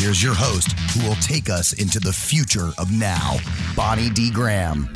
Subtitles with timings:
[0.00, 3.36] Here's your host who will take us into the future of now,
[3.76, 4.30] Bonnie D.
[4.30, 4.88] Graham.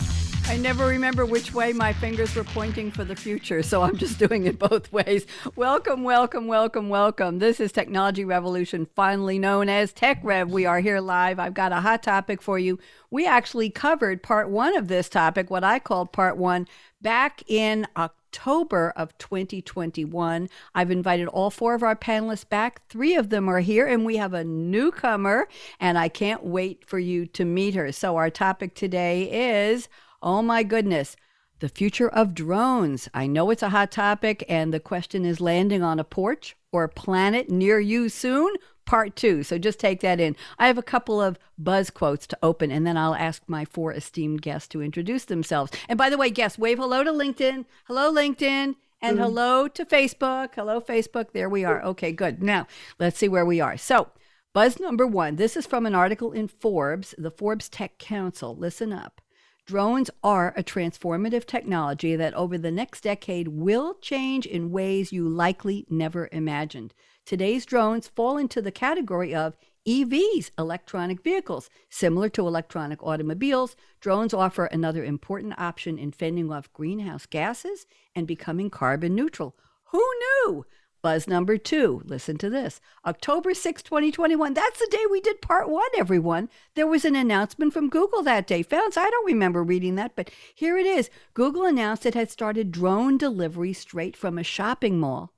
[0.47, 4.19] I never remember which way my fingers were pointing for the future, so I'm just
[4.19, 5.27] doing it both ways.
[5.57, 7.39] Welcome, welcome, welcome, welcome.
[7.39, 10.51] This is Technology Revolution, finally known as Tech Rev.
[10.51, 11.39] We are here live.
[11.39, 12.79] I've got a hot topic for you.
[13.11, 16.67] We actually covered part one of this topic, what I called part one,
[17.03, 20.49] back in October of 2021.
[20.75, 22.89] I've invited all four of our panelists back.
[22.89, 25.49] Three of them are here, and we have a newcomer,
[25.81, 27.93] and I can't wait for you to meet her.
[27.93, 29.89] So, our topic today is
[30.23, 31.17] Oh my goodness.
[31.61, 33.09] The future of drones.
[33.15, 36.85] I know it's a hot topic, and the question is landing on a porch or
[36.85, 38.55] a planet near you soon?
[38.87, 39.43] Part two.
[39.43, 40.37] So just take that in.
[40.59, 43.93] I have a couple of buzz quotes to open, and then I'll ask my four
[43.93, 45.73] esteemed guests to introduce themselves.
[45.89, 47.65] And by the way, guests, wave hello to LinkedIn.
[47.85, 48.75] Hello, LinkedIn.
[49.01, 49.25] And mm-hmm.
[49.25, 50.55] hello to Facebook.
[50.55, 51.33] Hello, Facebook.
[51.33, 51.83] There we are.
[51.83, 52.43] Okay, good.
[52.43, 52.67] Now,
[52.99, 53.77] let's see where we are.
[53.77, 54.09] So,
[54.53, 58.57] buzz number one this is from an article in Forbes, the Forbes Tech Council.
[58.57, 59.21] Listen up.
[59.67, 65.27] Drones are a transformative technology that over the next decade will change in ways you
[65.27, 66.93] likely never imagined.
[67.27, 69.57] Today's drones fall into the category of
[69.89, 71.71] EVs, electronic vehicles.
[71.89, 78.27] Similar to electronic automobiles, drones offer another important option in fending off greenhouse gases and
[78.27, 79.57] becoming carbon neutral.
[79.85, 80.67] Who knew?
[81.01, 82.81] Buzz number two, listen to this.
[83.07, 84.53] October 6, 2021.
[84.53, 86.51] That's the day we did part one, everyone.
[86.75, 88.63] There was an announcement from Google that day.
[88.65, 91.09] Pharns, I don't remember reading that, but here it is.
[91.33, 95.34] Google announced it had started drone delivery straight from a shopping mall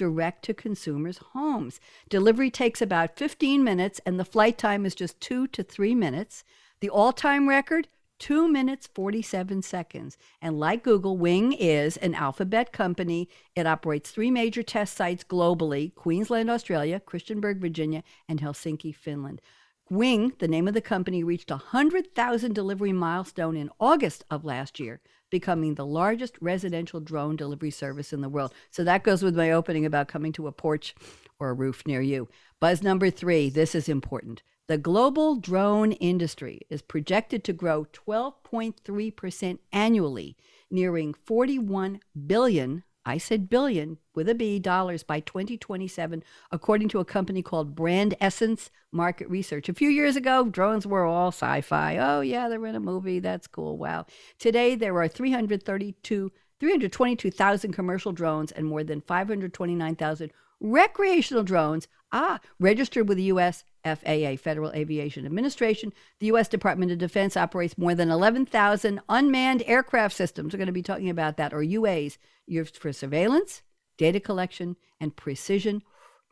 [0.00, 1.78] direct to consumers' homes.
[2.08, 6.42] Delivery takes about 15 minutes, and the flight time is just two to three minutes.
[6.80, 7.86] The all time record,
[8.18, 10.16] 2 minutes 47 seconds.
[10.40, 13.28] And like Google, Wing is an alphabet company.
[13.54, 19.42] It operates three major test sites globally Queensland, Australia, Christiansburg, Virginia, and Helsinki, Finland.
[19.90, 24.80] Wing, the name of the company, reached a 100,000 delivery milestone in August of last
[24.80, 28.52] year, becoming the largest residential drone delivery service in the world.
[28.70, 30.94] So that goes with my opening about coming to a porch
[31.38, 32.28] or a roof near you.
[32.60, 34.42] Buzz number three this is important.
[34.70, 40.36] The global drone industry is projected to grow 12.3% annually,
[40.70, 46.22] nearing 41 billion, I said billion with a B dollars by 2027,
[46.52, 49.70] according to a company called Brandessence Market Research.
[49.70, 51.96] A few years ago, drones were all sci fi.
[51.96, 53.18] Oh, yeah, they're in a movie.
[53.18, 53.78] That's cool.
[53.78, 54.04] Wow.
[54.38, 56.30] Today, there are 332
[56.60, 60.30] 322,000 commercial drones and more than 529,000
[60.60, 63.64] recreational drones, ah, registered with the U.S.
[63.82, 65.94] FAA, Federal Aviation Administration.
[66.18, 66.48] The U.S.
[66.48, 70.52] Department of Defense operates more than 11,000 unmanned aircraft systems.
[70.52, 73.62] We're going to be talking about that, or UAs, used for surveillance,
[74.00, 75.82] data collection, and precision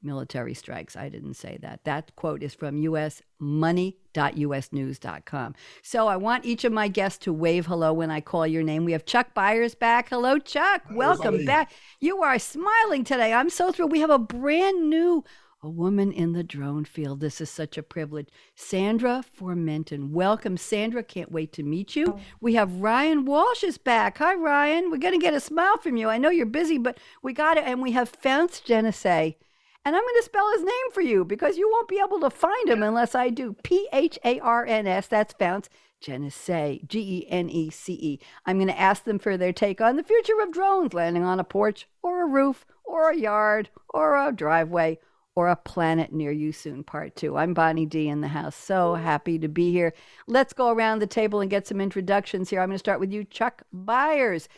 [0.03, 0.97] military strikes.
[0.97, 1.85] I didn't say that.
[1.85, 5.55] That quote is from usmoney.usnews.com.
[5.83, 8.87] So I want each of my guests to wave hello when I call your name.
[8.87, 10.09] We have Chuck Byers back.
[10.09, 10.81] Hello, Chuck.
[10.91, 11.73] Welcome back.
[12.01, 13.35] You are smiling today.
[13.35, 13.93] I'm so thrilled.
[13.93, 15.25] We have a brand new
[15.63, 17.21] a woman in the drone field.
[17.21, 18.29] This is such a privilege.
[18.55, 20.11] Sandra Formenton.
[20.11, 21.03] Welcome, Sandra.
[21.03, 22.15] Can't wait to meet you.
[22.17, 22.21] Oh.
[22.41, 24.19] We have Ryan Walsh is back.
[24.19, 24.91] Hi, Ryan.
[24.91, 26.09] We're going to get a smile from you.
[26.09, 27.65] I know you're busy, but we got it.
[27.67, 29.37] And we have Pharns Genece.
[29.85, 32.31] And I'm going to spell his name for you because you won't be able to
[32.31, 33.57] find him unless I do.
[33.63, 35.09] P H A R N S.
[35.09, 35.69] That's Pharns.
[36.01, 38.21] Genece, G E N E C E.
[38.47, 41.41] I'm going to ask them for their take on the future of drones landing on
[41.41, 44.99] a porch or a roof or a yard or a driveway
[45.39, 47.37] or a planet near you soon, part two.
[47.37, 48.57] I'm Bonnie D in the house.
[48.57, 49.95] So happy to be here.
[50.27, 52.61] Let's go around the table and get some introductions here.
[52.61, 54.49] I'm going to start with you, Chuck Byers.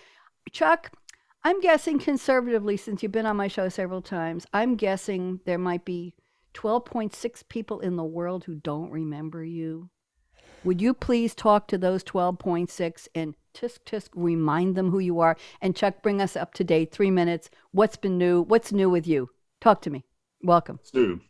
[0.52, 0.90] Chuck,
[1.44, 5.84] I'm guessing conservatively, since you've been on my show several times, I'm guessing there might
[5.84, 6.14] be
[6.54, 9.90] 12.6 people in the world who don't remember you.
[10.64, 15.36] Would you please talk to those 12.6 and tisk tisk remind them who you are?
[15.60, 16.90] And Chuck, bring us up to date.
[16.90, 17.50] Three minutes.
[17.70, 18.40] What's been new?
[18.40, 19.28] What's new with you?
[19.60, 20.06] Talk to me.
[20.42, 20.78] Welcome.
[20.82, 21.20] Stu.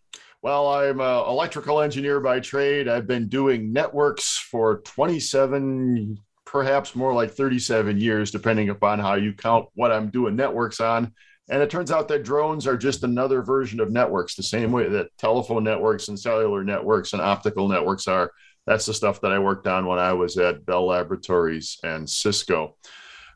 [0.42, 2.88] Well, I'm an electrical engineer by trade.
[2.88, 9.34] I've been doing networks for 27, perhaps more like 37 years, depending upon how you
[9.34, 11.12] count what I'm doing networks on.
[11.50, 14.88] And it turns out that drones are just another version of networks, the same way
[14.88, 18.30] that telephone networks and cellular networks and optical networks are.
[18.66, 22.76] That's the stuff that I worked on when I was at Bell Laboratories and Cisco.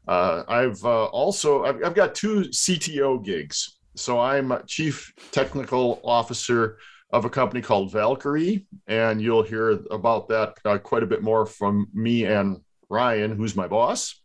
[0.06, 3.78] Uh, I've uh, also I've, I've, got two CTO gigs.
[3.96, 6.78] So I'm chief technical officer
[7.10, 11.46] of a company called Valqari, and you'll hear about that uh, quite a bit more
[11.46, 14.20] from me and Ryan, who's my boss.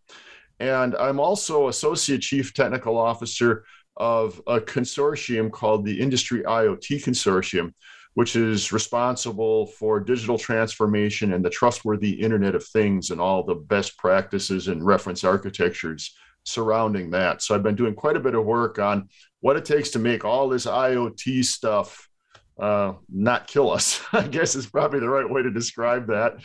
[0.59, 3.63] And I'm also associate chief technical officer
[3.95, 7.73] of a consortium called the Industry IoT Consortium,
[8.15, 13.55] which is responsible for digital transformation and the trustworthy Internet of Things and all the
[13.55, 17.41] best practices and reference architectures surrounding that.
[17.41, 19.09] So I've been doing quite a bit of work on
[19.41, 22.09] what it takes to make all this IoT stuff
[22.59, 24.01] uh, not kill us.
[24.13, 26.37] I guess is probably the right way to describe that,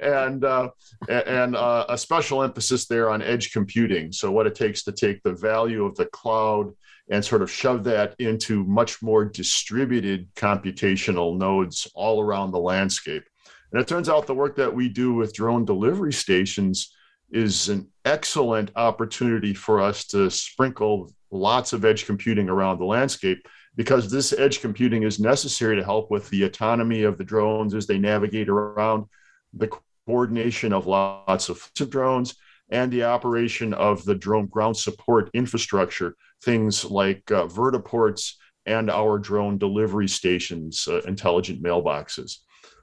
[0.00, 0.70] and uh,
[1.08, 4.10] and uh, a special emphasis there on edge computing.
[4.10, 6.72] So what it takes to take the value of the cloud
[7.10, 13.24] and sort of shove that into much more distributed computational nodes all around the landscape.
[13.72, 16.94] And it turns out the work that we do with drone delivery stations
[17.30, 23.46] is an excellent opportunity for us to sprinkle lots of edge computing around the landscape
[23.76, 27.86] because this edge computing is necessary to help with the autonomy of the drones as
[27.86, 29.04] they navigate around,
[29.52, 29.70] the
[30.06, 32.34] coordination of lots of drones,
[32.70, 38.34] and the operation of the drone ground support infrastructure, things like uh, vertiports
[38.66, 42.38] and our drone delivery stations, uh, intelligent mailboxes.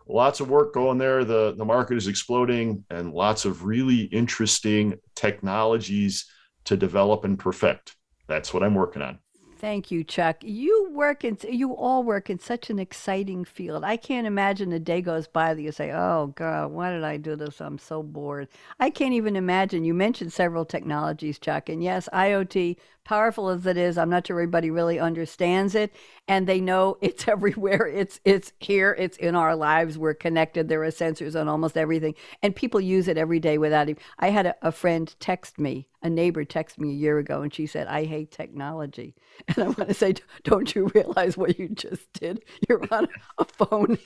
[0.07, 1.25] Lots of work going there.
[1.25, 6.25] The, the market is exploding, and lots of really interesting technologies
[6.65, 7.95] to develop and perfect.
[8.27, 9.19] That's what I'm working on.
[9.57, 10.37] Thank you, Chuck.
[10.43, 13.83] You work in you all work in such an exciting field.
[13.85, 17.17] I can't imagine a day goes by that you say, "Oh God, why did I
[17.17, 17.61] do this?
[17.61, 18.49] I'm so bored."
[18.79, 19.85] I can't even imagine.
[19.85, 22.75] You mentioned several technologies, Chuck, and yes, IoT,
[23.05, 25.95] powerful as it is, I'm not sure everybody really understands it,
[26.27, 27.87] and they know it's everywhere.
[27.87, 28.95] It's it's here.
[28.99, 29.97] It's in our lives.
[29.97, 30.67] We're connected.
[30.67, 34.01] There are sensors on almost everything, and people use it every day without even.
[34.19, 37.51] I had a, a friend text me a neighbor texted me a year ago and
[37.51, 39.15] she said, I hate technology.
[39.49, 40.13] And I want to say,
[40.43, 42.45] don't you realize what you just did?
[42.69, 43.97] You're on a phone,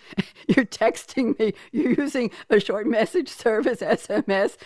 [0.47, 4.57] you're texting me, you're using a short message service, SMS,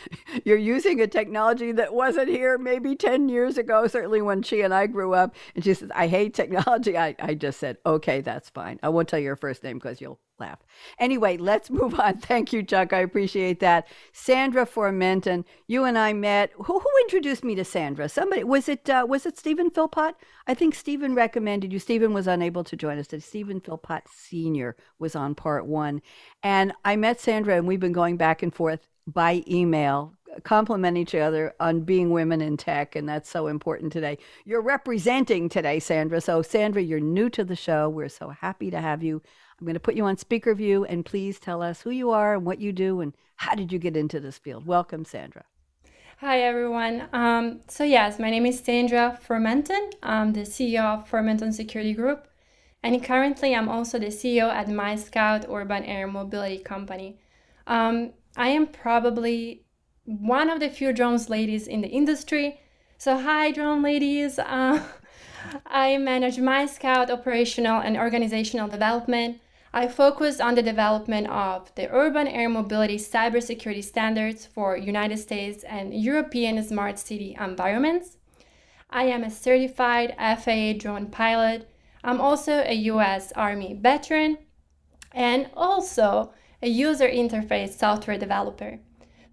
[0.46, 4.74] you're using a technology that wasn't here maybe 10 years ago, certainly when she and
[4.74, 5.36] I grew up.
[5.56, 6.98] And she says, I hate technology.
[6.98, 8.80] I, I just said, okay, that's fine.
[8.84, 10.60] I won't tell you your first name because you'll laugh.
[11.00, 12.18] Anyway, let's move on.
[12.18, 12.94] Thank you, Chuck.
[12.94, 13.88] I appreciate that.
[14.12, 16.52] Sandra Formenton, you and I met.
[16.58, 18.10] Who, who introduced me to Sandra?
[18.10, 18.90] Somebody was it?
[18.90, 20.16] Uh, was it Stephen Philpott?
[20.48, 21.80] I think Stephen recommended you.
[21.80, 23.08] Stephen was unable to join us.
[23.20, 26.02] Stephen Philpott Senior was on part one,
[26.42, 30.14] and I met Sandra, and we've been going back and forth by email
[30.44, 34.18] compliment each other on being women in tech, and that's so important today.
[34.46, 36.22] You're representing today, Sandra.
[36.22, 37.90] So, Sandra, you're new to the show.
[37.90, 39.22] We're so happy to have you.
[39.60, 42.34] I'm going to put you on speaker view and please tell us who you are
[42.34, 44.66] and what you do and how did you get into this field.
[44.66, 45.46] Welcome, Sandra.
[46.18, 47.08] Hi, everyone.
[47.14, 49.94] Um, so, yes, my name is Sandra Formenton.
[50.02, 52.28] I'm the CEO of Formenton Security Group.
[52.82, 57.20] And currently, I'm also the CEO at MyScout Urban Air Mobility Company.
[57.66, 59.64] Um, I am probably
[60.06, 62.60] one of the few drones ladies in the industry.
[62.98, 64.40] So, hi, drone ladies.
[65.46, 69.42] Uh, I manage my scout operational and organizational development.
[69.74, 75.64] I focus on the development of the urban air mobility cybersecurity standards for United States
[75.64, 78.18] and European smart city environments.
[78.90, 81.68] I am a certified FAA drone pilot.
[82.04, 84.38] I'm also a US Army veteran
[85.12, 88.80] and also a user interface software developer.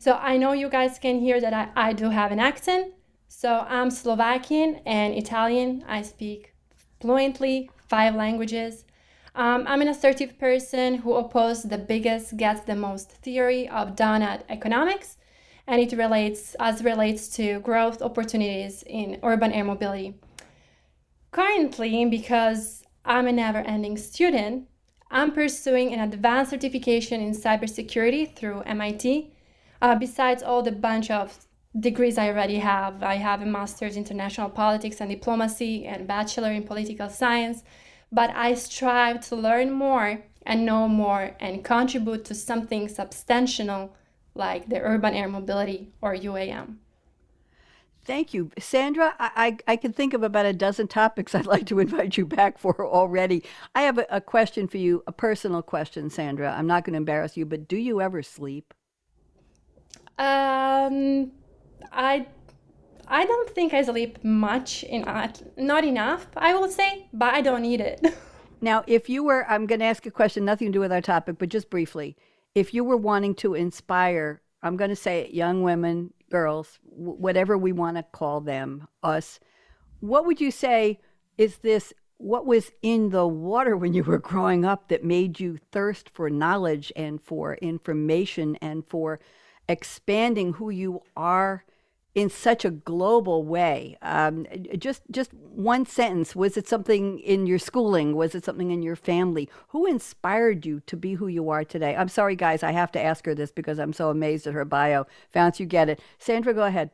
[0.00, 2.94] So I know you guys can hear that I, I do have an accent.
[3.28, 5.84] So I'm Slovakian and Italian.
[5.86, 6.54] I speak
[7.02, 8.86] fluently five languages.
[9.34, 14.40] Um, I'm an assertive person who opposes the biggest gets the most theory of donut
[14.48, 15.18] economics,
[15.66, 20.14] and it relates as relates to growth opportunities in urban air mobility.
[21.30, 24.66] Currently, because I'm a never-ending student,
[25.10, 29.34] I'm pursuing an advanced certification in cybersecurity through MIT.
[29.80, 31.46] Uh, besides all the bunch of
[31.78, 36.52] degrees I already have, I have a master's in international politics and diplomacy and bachelor
[36.52, 37.62] in political science
[38.12, 43.94] but I strive to learn more and know more and contribute to something substantial
[44.34, 46.76] like the urban air mobility or UAM.
[48.02, 48.50] Thank you.
[48.58, 52.16] Sandra, I, I, I, can think of about a dozen topics I'd like to invite
[52.16, 53.44] you back for already.
[53.74, 56.54] I have a, a question for you, a personal question, Sandra.
[56.56, 58.72] I'm not going to embarrass you, but do you ever sleep?
[60.20, 61.32] Um,
[61.90, 62.26] I
[63.08, 65.42] I don't think I sleep much in art.
[65.56, 68.06] Not enough, I will say, but I don't need it.
[68.60, 71.00] now, if you were, I'm going to ask a question, nothing to do with our
[71.00, 72.16] topic, but just briefly.
[72.54, 77.16] if you were wanting to inspire, I'm going to say it, young women, girls, w-
[77.18, 79.40] whatever we want to call them, us,
[80.00, 81.00] what would you say
[81.38, 81.92] is this?
[82.18, 86.28] What was in the water when you were growing up that made you thirst for
[86.28, 89.20] knowledge and for information and for
[89.70, 91.64] expanding who you are
[92.14, 93.96] in such a global way.
[94.02, 94.46] Um,
[94.76, 96.34] just just one sentence.
[96.34, 98.16] Was it something in your schooling?
[98.16, 99.48] Was it something in your family?
[99.68, 101.94] Who inspired you to be who you are today?
[101.94, 102.62] I'm sorry, guys.
[102.62, 105.06] I have to ask her this because I'm so amazed at her bio.
[105.32, 106.00] Pharns, you get it.
[106.18, 106.90] Sandra, go ahead.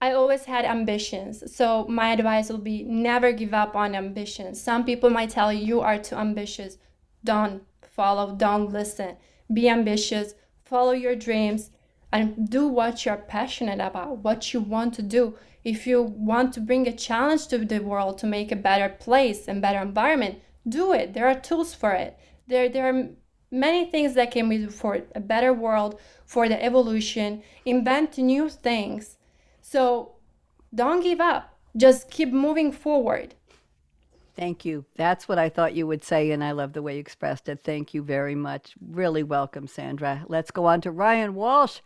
[0.00, 1.54] I always had ambitions.
[1.54, 4.62] So my advice will be never give up on ambitions.
[4.62, 6.78] Some people might tell you you are too ambitious.
[7.22, 9.16] Don't follow, don't listen.
[9.52, 11.70] Be ambitious, follow your dreams,
[12.12, 15.36] and do what you're passionate about, what you want to do.
[15.62, 19.46] If you want to bring a challenge to the world to make a better place
[19.46, 21.14] and better environment, do it.
[21.14, 22.18] There are tools for it.
[22.46, 23.08] There, there are
[23.50, 27.42] many things that can be for a better world, for the evolution.
[27.64, 29.18] Invent new things.
[29.60, 30.12] So
[30.74, 31.56] don't give up.
[31.76, 33.34] Just keep moving forward.
[34.36, 34.86] Thank you.
[34.96, 37.60] That's what I thought you would say, and I love the way you expressed it.
[37.62, 38.74] Thank you very much.
[38.80, 40.24] Really welcome, Sandra.
[40.28, 41.80] Let's go on to Ryan Walsh.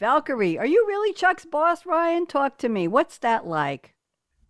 [0.00, 2.24] Valqari, are you really Chuck's boss, Ryan?
[2.24, 2.88] Talk to me.
[2.88, 3.94] What's that like?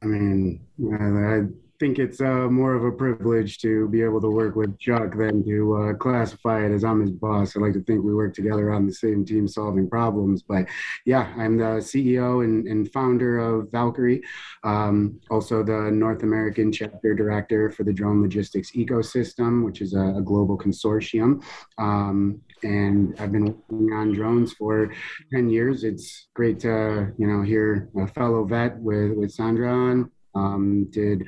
[0.00, 1.42] I mean, I
[1.80, 5.44] think it's uh, more of a privilege to be able to work with Chuck than
[5.46, 7.56] to uh, classify it as I'm his boss.
[7.56, 10.42] I like to think we work together on the same team solving problems.
[10.42, 10.66] But
[11.04, 14.20] yeah, I'm the CEO and, and founder of Valqari,
[14.62, 20.14] um, also the North American chapter director for the drone logistics ecosystem, which is a,
[20.18, 21.42] a global consortium.
[21.76, 24.92] Um, and I've been working on drones for
[25.32, 25.84] 10 years.
[25.84, 30.10] It's great to, you know, hear a fellow vet with, with Sandra on.
[30.34, 31.26] Um, did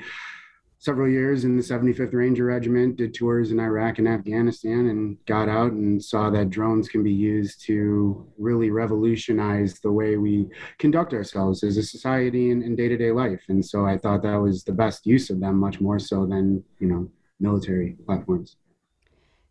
[0.83, 5.49] several years in the 75th Ranger Regiment, did tours in Iraq and Afghanistan, and got
[5.49, 10.49] out and saw that drones can be used to really revolutionize the way we
[10.79, 13.43] conduct ourselves as a society in day to day life.
[13.49, 16.65] And so I thought that was the best use of them, much more so than,
[16.81, 17.09] you know,
[17.39, 18.57] military platforms.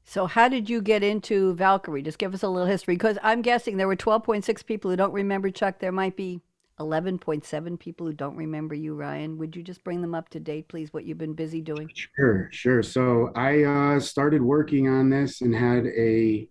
[0.03, 2.03] So, how did you get into Valqari?
[2.03, 5.13] Just give us a little history, because I'm guessing there were 12.6 people who don't
[5.13, 5.79] remember Chuck.
[5.79, 6.41] There might be
[6.79, 9.38] 11.7 people who don't remember you, Ryan.
[9.38, 11.89] Would you just bring them up to date, please, what you've been busy doing?
[12.15, 12.84] Sure, sure.
[12.84, 16.50] So I uh, started working on this and had a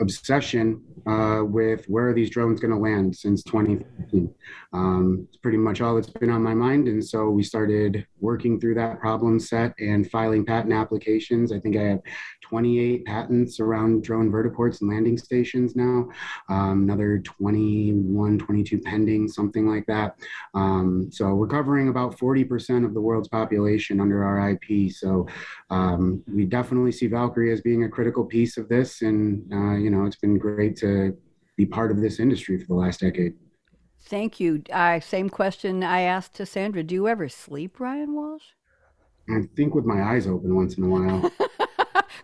[0.00, 4.32] obsession uh, with where are these drones going to land since 2015.
[4.72, 6.88] Um, it's pretty much all that's been on my mind.
[6.88, 11.52] And so we started working through that problem set and filing patent applications.
[11.52, 12.00] I think I have
[12.48, 16.08] 28 patents around drone vertiports and landing stations now,
[16.48, 20.16] um, another 21, 22 pending, something like that.
[20.54, 24.90] Um, so we're covering about 40% of the world's population under our IP.
[24.92, 25.26] So
[25.70, 29.02] um, we definitely see Valqari as being a critical piece of this.
[29.02, 31.16] And, uh, you know, it's been great to
[31.56, 33.34] be part of this industry for the last decade.
[34.02, 34.62] Thank you.
[34.72, 36.82] Uh, same question I asked to Sandra.
[36.82, 38.44] Do you ever sleep, Ryan Walsh?
[39.28, 41.30] I think with my eyes open once in a while.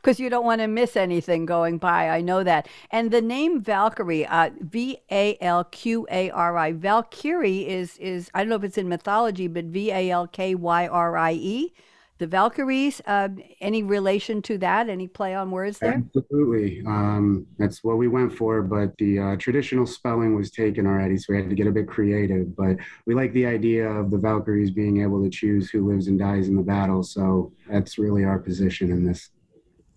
[0.04, 2.10] because you don't want to miss anything going by.
[2.10, 2.68] I know that.
[2.90, 8.30] And the name Valqari, uh, V A L Q A R I, Valkyrie is is
[8.34, 11.32] I don't know if it's in mythology, but V A L K Y R I
[11.32, 11.72] E.
[12.18, 13.28] The Valkyries, uh,
[13.60, 14.88] any relation to that?
[14.88, 15.94] Any play on words there?
[15.94, 16.80] Absolutely.
[16.86, 21.32] Um, that's what we went for, but the uh, traditional spelling was taken already, so
[21.32, 22.54] we had to get a bit creative.
[22.54, 26.16] But we like the idea of the Valkyries being able to choose who lives and
[26.16, 29.30] dies in the battle, so that's really our position in this.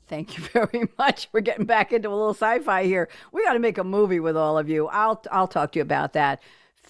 [0.07, 1.27] Thank you very much.
[1.31, 3.09] We're getting back into a little sci-fi here.
[3.31, 4.87] We got to make a movie with all of you.
[4.87, 6.41] I'll I'll talk to you about that.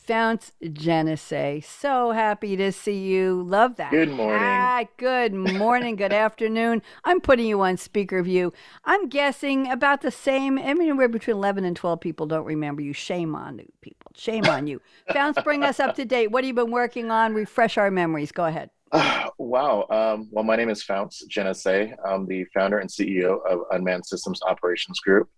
[0.07, 3.43] Pharns Genece, so happy to see you.
[3.43, 3.91] Love that.
[3.91, 4.39] Good morning.
[4.41, 5.97] Ah, good morning.
[5.97, 6.81] good afternoon.
[7.03, 8.53] I'm putting you on speaker view.
[8.85, 10.57] I'm guessing about the same.
[10.59, 12.93] I mean, we're between 11 and 12 people don't remember you.
[12.93, 14.11] Shame on you, people.
[14.15, 14.81] Shame on you.
[15.09, 16.31] Pharns, bring us up to date.
[16.31, 17.33] What have you been working on?
[17.33, 18.31] Refresh our memories.
[18.31, 18.69] Go ahead.
[18.91, 19.85] Uh, wow.
[19.89, 21.93] Um, well, my name is Pharns Genece.
[22.05, 25.29] I'm the founder and CEO of Unmanned Systems Operations Group.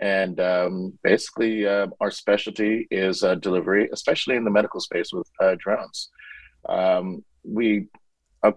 [0.00, 5.28] And um, basically, uh, our specialty is uh, delivery, especially in the medical space with
[5.40, 6.10] uh, drones.
[6.68, 7.86] Um, we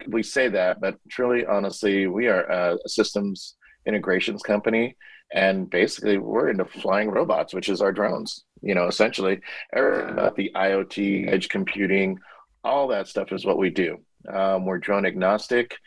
[0.08, 3.56] we say that, but truly, honestly, we are a systems
[3.88, 4.96] integrations company.
[5.34, 8.44] And basically, we're into flying robots, which is our drones.
[8.62, 9.40] You know, essentially,
[9.74, 12.20] about the IoT, edge computing,
[12.64, 13.98] all that stuff is what we do.
[14.28, 15.78] Um, we're drone agnostic.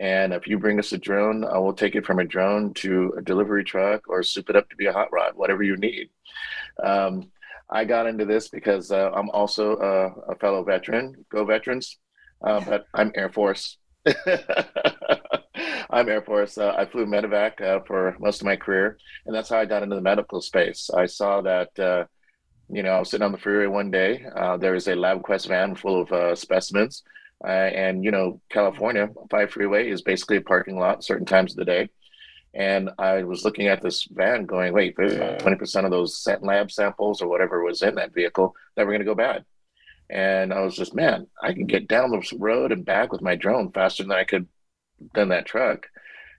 [0.00, 3.14] And if you bring us a drone, I will take it from a drone to
[3.16, 6.08] a delivery truck or soup it up to be a hot rod, whatever you need.
[6.82, 7.30] Um,
[7.70, 11.98] I got into this because uh, I'm also a, a, fellow veteran, go veterans,
[12.44, 13.78] uh, but I'm Air Force.
[15.90, 16.58] I'm Air Force.
[16.58, 19.82] Uh, I flew medevac uh, for most of my career, and that's how I got
[19.82, 20.90] into the medical space.
[20.90, 22.04] I saw that, uh,
[22.68, 24.26] you know, I was sitting on the freeway one day.
[24.36, 27.02] Uh, there was a LabQuest van full of specimens,
[27.42, 31.56] uh, and you know, California five freeway is basically a parking lot certain times of
[31.56, 31.88] the day.
[32.54, 37.20] And I was looking at this van, going, "Wait, twenty percent of those lab samples
[37.20, 39.44] or whatever was in that vehicle that were going to go bad."
[40.10, 43.36] And I was just, man, I can get down the road and back with my
[43.36, 44.46] drone faster than I could
[45.14, 45.88] than that truck.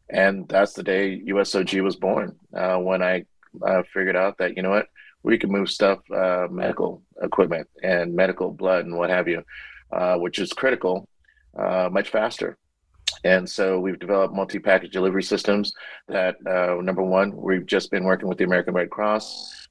[0.09, 2.37] And that's the day USOG was born.
[2.55, 3.25] Uh, when I
[3.65, 4.87] uh, figured out that you know what,
[5.23, 9.43] we can move stuff, uh, medical equipment and medical blood and what have you,
[9.91, 11.07] uh, which is critical,
[11.57, 12.57] uh, much faster.
[13.23, 15.73] And so we've developed multi-package delivery systems
[16.07, 19.67] that, uh, number one, we've just been working with the American Red Cross,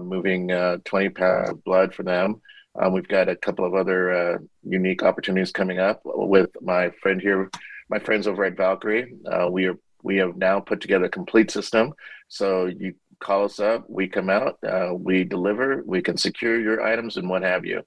[0.00, 0.48] moving
[0.84, 2.40] 20 pounds of blood for them.
[2.76, 7.20] Um, we've got a couple of other uh, unique opportunities coming up with my friend
[7.20, 7.50] here,
[7.88, 9.12] my friends over at Valqari.
[9.26, 11.94] Uh, we are we have now put together a complete system.
[12.28, 16.82] So you call us up, we come out, uh, we deliver, we can secure your
[16.82, 17.82] items and what have you.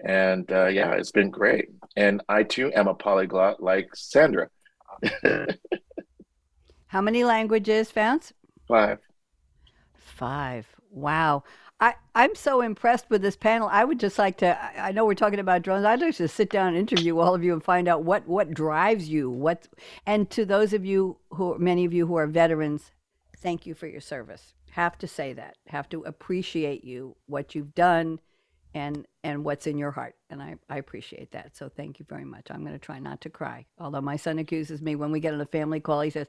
[0.00, 1.68] And uh, yeah, it's been great.
[1.96, 4.48] And I too am a polyglot like Sandra.
[6.86, 8.32] How many languages, Pharns?
[8.68, 8.98] Five.
[9.98, 10.66] Five.
[10.90, 11.44] Wow.
[11.80, 13.68] I, I'm so impressed with this panel.
[13.70, 15.84] I would just like to, I know we're talking about drones.
[15.84, 18.54] I'd like to sit down and interview all of you and find out what, what
[18.54, 19.28] drives you.
[19.28, 19.66] What,
[20.06, 22.92] and to those of you who, many of you who are veterans,
[23.38, 24.54] thank you for your service.
[24.70, 25.56] Have to say that.
[25.66, 28.20] Have to appreciate you, what you've done,
[28.74, 30.16] and and what's in your heart.
[30.28, 31.56] And I, I appreciate that.
[31.56, 32.48] So thank you very much.
[32.50, 33.66] I'm going to try not to cry.
[33.78, 36.26] Although my son accuses me when we get on a family call, he says,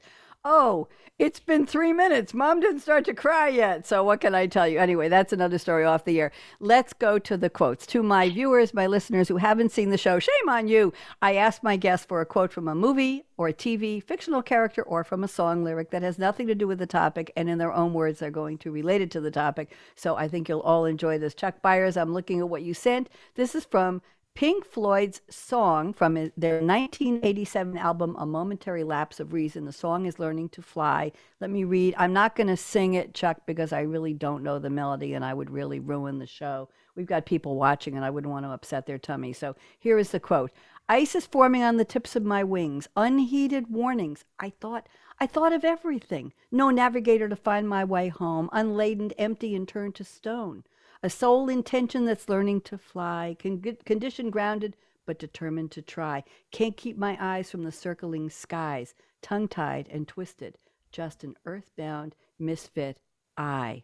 [0.47, 0.87] Oh,
[1.17, 2.31] it's been three minutes.
[2.31, 3.87] Mom didn't start to cry yet.
[3.87, 4.77] So, what can I tell you?
[4.77, 6.31] Anyway, that's another story off the air.
[6.59, 7.87] Let's go to the quotes.
[7.87, 10.93] To my viewers, my listeners who haven't seen the show, shame on you.
[11.19, 14.83] I asked my guests for a quote from a movie or a TV, fictional character,
[14.83, 17.31] or from a song lyric that has nothing to do with the topic.
[17.35, 19.71] And in their own words, they're going to relate it to the topic.
[19.95, 21.33] So, I think you'll all enjoy this.
[21.33, 23.09] Chuck Byers, I'm looking at what you sent.
[23.33, 24.03] This is from
[24.35, 29.63] Pink Floyd's song from their 1987 album, A Momentary Lapse of Reason.
[29.63, 31.13] The song is Learning to Fly.
[31.39, 31.95] Let me read.
[31.97, 35.23] I'm not going to sing it, Chuck, because I really don't know the melody and
[35.23, 36.67] I would really ruin the show.
[36.97, 39.31] We've got people watching and I wouldn't want to upset their tummy.
[39.31, 40.51] So here is the quote
[40.89, 42.89] Ice is forming on the tips of my wings.
[42.97, 44.25] Unheeded warnings.
[44.37, 44.89] I thought.
[45.17, 46.33] I thought of everything.
[46.51, 50.65] No navigator to find my way home, unladen, empty, and turned to stone
[51.05, 56.23] a sole intention that's learning to fly, con- condition grounded but determined to try.
[56.51, 60.57] Can't keep my eyes from the circling skies, tongue tied and twisted,
[60.91, 62.97] just an earthbound misfit
[63.37, 63.83] I.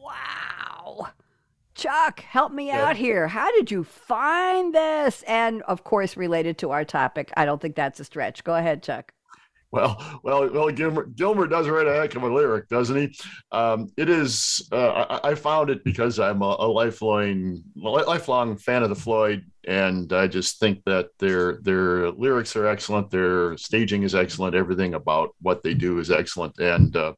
[0.00, 1.08] Wow.
[1.74, 2.84] Chuck, help me yeah.
[2.84, 3.26] out here.
[3.26, 5.24] How did you find this?
[5.26, 7.32] And of course, related to our topic.
[7.36, 8.44] I don't think that's a stretch.
[8.44, 9.12] Go ahead, Chuck.
[9.72, 10.70] Well, well, well.
[10.70, 13.18] Gilmour, Gilmour does write a heck of a lyric, doesn't he?
[13.50, 14.66] Um, it is.
[14.70, 19.44] Uh, I, I, found it because I'm a, a, lifelong, lifelong fan of the Floyd,
[19.66, 23.10] and I just think that their their lyrics are excellent.
[23.10, 24.54] Their staging is excellent.
[24.54, 26.58] Everything about what they do is excellent.
[26.58, 27.14] And uh,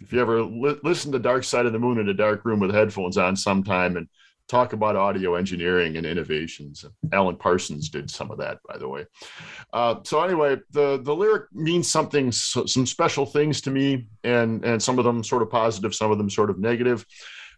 [0.00, 2.58] if you ever li- listen to Dark Side of the Moon in a dark room
[2.58, 4.08] with headphones on, sometime and
[4.48, 6.84] talk about audio engineering and innovations.
[7.12, 9.06] Alan Parsons did some of that, by the way.
[9.72, 14.82] Uh, so anyway, the the lyric means something, some special things to me, and and
[14.82, 17.06] some of them sort of positive, some of them sort of negative.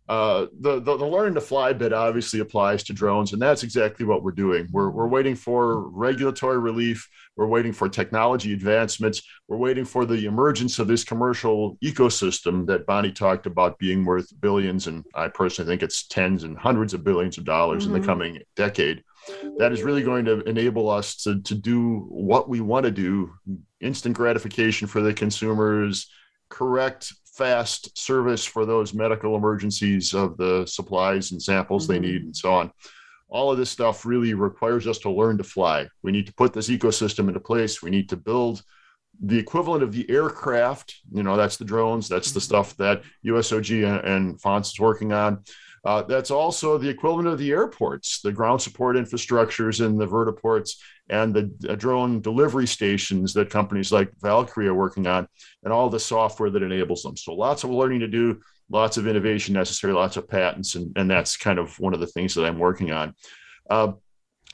[0.09, 4.07] Uh, the, the, the learning to fly bit obviously applies to drones, and that's exactly
[4.07, 4.69] what we're doing.
[4.71, 7.09] We're we're waiting for regulatory relief.
[7.37, 9.23] We're waiting for technology advancements.
[9.47, 14.33] We're waiting for the emergence of this commercial ecosystem that Bonnie talked about being worth
[14.41, 17.95] billions, and I personally think it's tens and hundreds of billions of dollars mm-hmm.
[17.95, 18.19] in the mm-hmm.
[18.19, 19.05] coming decade.
[19.59, 23.33] That is really going to enable us to to do what we want to do:
[23.81, 26.09] instant gratification for the consumers,
[26.49, 31.93] correct fast service for those medical emergencies of the supplies and samples mm-hmm.
[31.93, 32.73] they need and so on.
[33.29, 35.89] All of this stuff really requires us to learn to fly.
[36.03, 37.83] We need to put this ecosystem into place.
[37.83, 38.63] We need to build
[39.21, 40.95] the equivalent of the aircraft.
[41.13, 42.45] You know, that's the drones, that's the mm-hmm.
[42.45, 45.43] stuff that USOG and, and Pharns is working on.
[45.85, 50.73] Uh, that's also the equivalent of the airports, the ground support infrastructures and the vertiports
[51.11, 55.29] and the uh, drone delivery stations that companies like Valqari are working on,
[55.63, 57.17] and all the software that enables them.
[57.17, 61.11] So lots of learning to do, lots of innovation necessary, lots of patents, and, and
[61.11, 63.15] that's kind of one of the things that I'm working on.
[63.71, 63.93] Uh,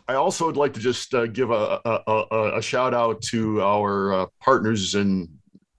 [0.09, 3.63] I also would like to just uh, give a, a, a, a, shout out to
[3.63, 5.29] our uh, partners and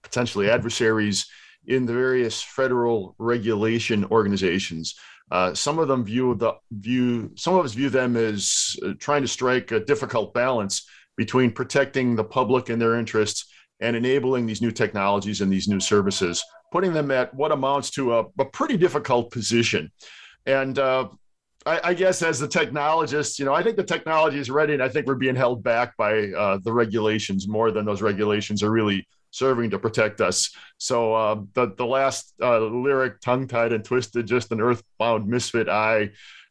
[0.01, 1.27] potentially adversaries
[1.67, 4.95] in the various federal regulation organizations.
[5.31, 9.21] Uh, some of them view the view some of us view them as uh, trying
[9.21, 13.45] to strike a difficult balance between protecting the public and their interests
[13.79, 16.43] and enabling these new technologies and these new services,
[16.73, 19.91] putting them at what amounts to a, a pretty difficult position.
[20.47, 21.07] And uh,
[21.67, 24.81] I, I, guess as the technologist, you know, I think the technology is ready, and
[24.81, 28.71] I think we're being held back by uh, the regulations more than those regulations are
[28.71, 30.49] really serving to protect us.
[30.79, 35.69] So uh, the the last uh, lyric, tongue tied and twisted, just an earthbound misfit
[35.69, 36.09] I.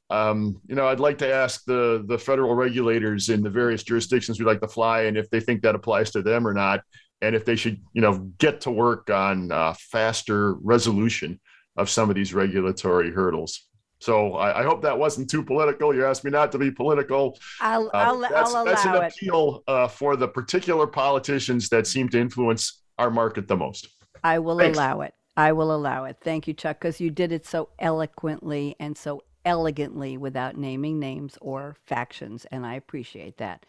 [0.08, 4.38] Um, you know, I'd like to ask the the federal regulators in the various jurisdictions
[4.38, 6.82] we like to fly and if they think that applies to them or not,
[7.22, 11.40] and if they should, you know, get to work on uh, faster resolution
[11.76, 13.68] of some of these regulatory hurdles.
[14.00, 15.94] So I, I, hope that wasn't too political.
[15.94, 17.38] You asked me not to be political.
[17.60, 22.08] I'll, uh, I'll, that's, I'll that's an appeal uh, for the particular politicians that seem
[22.08, 23.88] to influence our market the most.
[24.24, 24.76] I will Thanks.
[24.76, 25.14] allow it.
[25.36, 26.16] I will allow it.
[26.20, 31.38] Thank you, Chuck, because you did it so eloquently and so elegantly without naming names
[31.40, 33.64] or factions, and I appreciate that.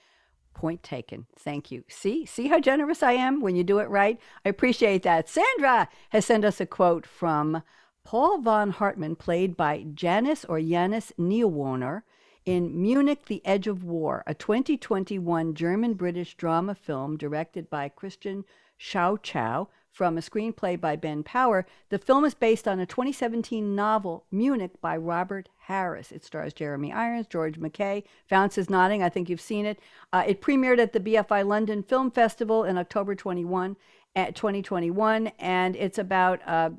[0.54, 1.26] Point taken.
[1.36, 1.84] Thank you.
[1.88, 4.20] See, see how generous I am when you do it right.
[4.46, 5.30] I appreciate that.
[5.30, 7.64] Sandra has sent us a quote from
[8.04, 12.04] Paul von Hartmann, played by Jannis or Jannis Niewöhner,
[12.46, 18.44] in Munich, The Edge of War, a 2021 German British drama film directed by Christian
[18.78, 21.66] Schwochow from a screenplay by Ben Power.
[21.90, 26.12] The film is based on a 2017 novel, Munich, by Robert Harris.
[26.12, 28.04] It stars Jeremy Irons, George McKay.
[28.30, 29.02] Pharns is nodding.
[29.04, 29.80] I think you've seen it.
[30.12, 33.76] Uh, it premiered at the BFI London Film Festival in October 21,
[34.16, 36.40] at 2021, and it's about.
[36.48, 36.72] Uh,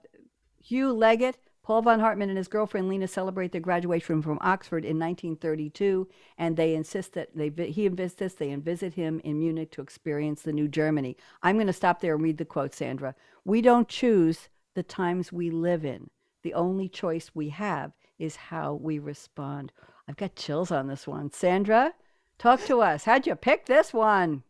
[0.64, 4.98] Hugh Legat, Paul von Hartmann and his girlfriend Lena celebrate their graduation from Oxford in
[4.98, 10.40] 1932, and they insist that they he insists they visit him in Munich to experience
[10.40, 11.18] the new Germany.
[11.42, 13.14] I'm going to stop there and read the quote, Sandra.
[13.44, 16.08] We don't choose the times we live in.
[16.42, 17.92] The only choice we have
[18.24, 19.72] is how we respond.
[20.08, 21.30] I've got chills on this one.
[21.32, 21.94] Sandra,
[22.38, 23.04] talk to us.
[23.04, 24.42] How'd you pick this one?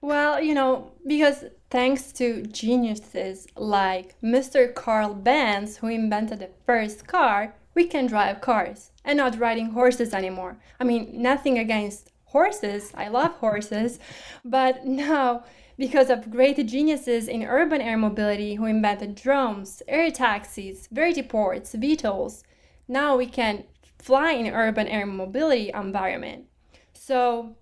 [0.00, 4.72] Well, you know, because thanks to geniuses like Mr.
[4.74, 10.12] Carl Benz, who invented the first car, we can drive cars and not riding horses
[10.12, 10.58] anymore.
[10.78, 13.98] I mean, nothing against horses, I love horses,
[14.44, 15.44] but now,
[15.78, 22.42] because of great geniuses in urban air mobility who invented drones, air taxis, vertiports, VTOLs,
[22.88, 23.64] now we can
[23.98, 26.44] fly in urban air mobility environment.
[26.92, 27.56] So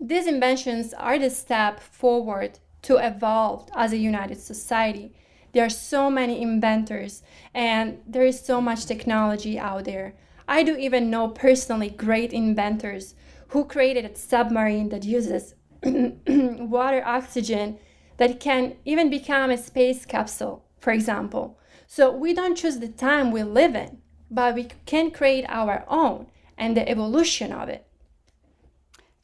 [0.00, 5.12] these inventions are the step forward to evolve as a united society.
[5.52, 10.14] There are so many inventors and there is so much technology out there.
[10.46, 13.14] I do even know personally great inventors
[13.48, 17.78] who created a submarine that uses water oxygen
[18.18, 21.58] that can even become a space capsule, for example.
[21.86, 23.98] So we don't choose the time we live in,
[24.30, 27.86] but we can create our own and the evolution of it.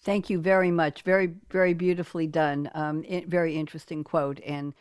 [0.02, 1.02] Thank you very much.
[1.02, 2.70] Very, very beautifully done.
[2.74, 4.38] Um, it, very interesting quote.
[4.44, 4.74] And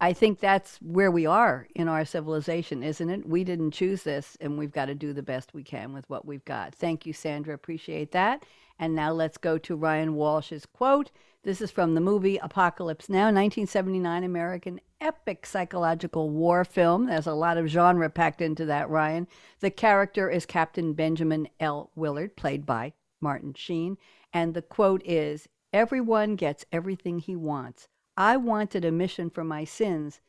[0.00, 3.28] I think that's where we are in our civilization, isn't it?
[3.28, 6.24] We didn't choose this, and we've got to do the best we can with what
[6.24, 6.74] we've got.
[6.74, 7.54] Thank you, Sandra.
[7.54, 8.44] Appreciate that.
[8.82, 11.12] And now let's go to Ryan Walsh's quote.
[11.44, 17.06] This is from the movie Apocalypse Now, 1979 American epic psychological war film.
[17.06, 19.28] There's a lot of genre packed into that, Ryan.
[19.60, 21.92] The character is Captain Benjamin L.
[21.94, 23.98] Willard, played by Martin Sheen.
[24.32, 27.86] And the quote is Everyone gets everything he wants.
[28.16, 30.20] I wanted a mission for my sins,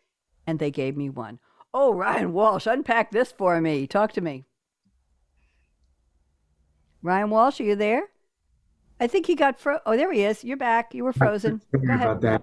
[0.45, 1.39] and they gave me one.
[1.73, 3.87] Oh, Ryan Walsh, unpack this for me.
[3.87, 4.45] Talk to me.
[7.01, 8.09] Ryan Walsh, are you there?
[9.03, 9.79] I think he got fro.
[9.85, 10.45] Oh, there he is.
[10.45, 10.95] You're back.
[10.95, 11.61] You were frozen.
[11.73, 12.41] About that.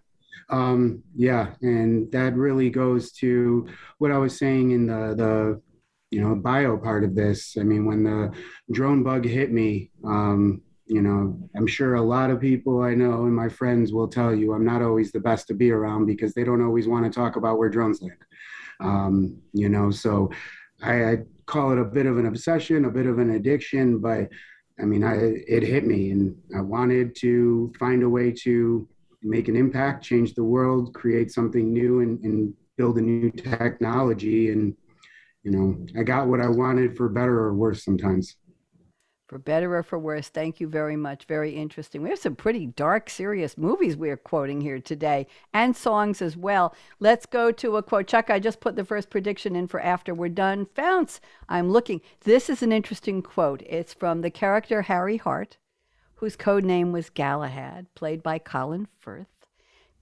[0.51, 5.63] Um, yeah, and that really goes to what I was saying in the the
[6.11, 7.57] you know bio part of this.
[7.59, 8.35] I mean, when the
[8.71, 13.23] drone bug hit me, um, you know i'm sure a lot of people i know
[13.23, 16.35] and my friends will tell you i'm not always the best to be around because
[16.35, 18.19] they don't always want to talk about where drones land
[18.81, 20.29] um, you know so
[20.83, 24.31] I, I, call it a bit of an obsession a bit of an addiction but
[24.81, 25.17] i mean I,
[25.47, 28.89] it hit me and i wanted to find a way to
[29.23, 34.51] make an impact change the world create something new and, and build a new technology.
[34.51, 34.75] And
[35.43, 38.37] you know i got what i wanted for better or worse sometimes
[39.31, 40.29] for better or for worse.
[40.29, 41.25] Thank you very much.
[41.27, 42.03] Very interesting.
[42.03, 46.37] We have some pretty dark, serious movies we are quoting here today and songs as
[46.37, 46.75] well.
[46.99, 48.09] Let's go to a quote.
[48.09, 50.67] Chuck, I just put the first prediction in for after we're done.
[50.75, 52.01] Pharns, I'm looking.
[52.23, 53.63] This is an interesting quote.
[53.67, 55.59] It's from the character Harry Hart,
[56.17, 59.29] whose code name was Galahad, played by Colin Firth.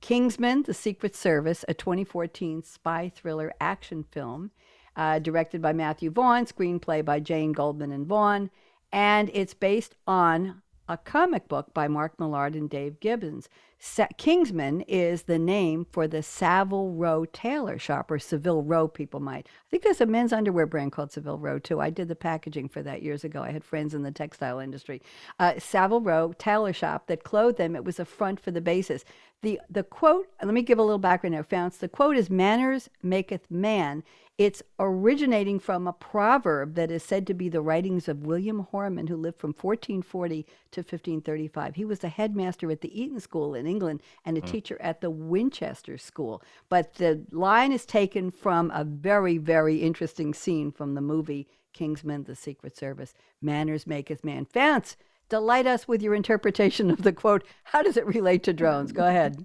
[0.01, 4.53] Kingsman, The Secret Service, a 2014 spy thriller action film,
[4.97, 8.49] uh, directed by Matthew Vaughn, screenplay by Jane Goldman and Vaughn
[8.93, 13.49] and it's based on a comic book by Mark Millard and Dave Gibbons.
[13.79, 19.21] Sa- Kingsman is the name for the Savile Row tailor shop, or Seville Row, people
[19.21, 19.47] might.
[19.47, 21.79] I think there's a men's underwear brand called Seville Row, too.
[21.79, 23.43] I did the packaging for that years ago.
[23.43, 25.03] I had friends in the textile industry.
[25.39, 27.77] Uh, Savile Row tailor shop that clothed them.
[27.77, 29.05] It was a front for the basis.
[29.43, 31.79] The, the quote, let me give a little background now, Pharns.
[31.79, 34.03] The quote is Manners maketh man.
[34.39, 39.09] It's originating from a proverb that is said to be the writings of William Horman,
[39.09, 41.75] who lived from 1440 to 1535.
[41.75, 44.49] He was the headmaster at the Eton School in England and a mm.
[44.49, 46.41] teacher at the Winchester School.
[46.69, 52.23] But the line is taken from a very, very interesting scene from the movie Kingsman,
[52.23, 53.15] The Secret Service.
[53.43, 54.47] Manners maketh man.
[54.47, 54.95] Pharns,
[55.29, 57.45] delight us with your interpretation of the quote.
[57.65, 58.93] How does it relate to drones?
[58.93, 59.45] Go ahead.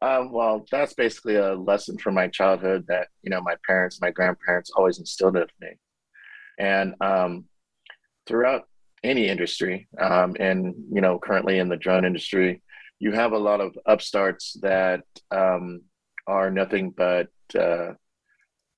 [0.00, 4.10] Um, well, that's basically a lesson from my childhood that you know my parents, my
[4.10, 5.68] grandparents always instilled in me,
[6.58, 7.44] and um,
[8.26, 8.68] throughout
[9.02, 12.62] any industry, um, and you know currently in the drone industry,
[12.98, 15.82] you have a lot of upstarts that um,
[16.26, 17.92] are nothing but uh,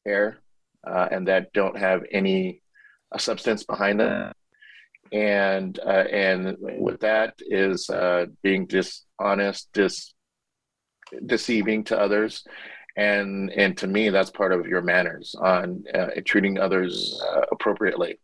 [0.06, 0.38] air,
[0.86, 2.62] uh, and that don't have any
[3.12, 4.32] uh, substance behind them
[5.12, 10.14] and uh, and with that is uh, being dishonest, dis
[11.24, 12.44] deceiving to others,
[12.96, 18.18] and and to me that's part of your manners on uh, treating others uh, appropriately,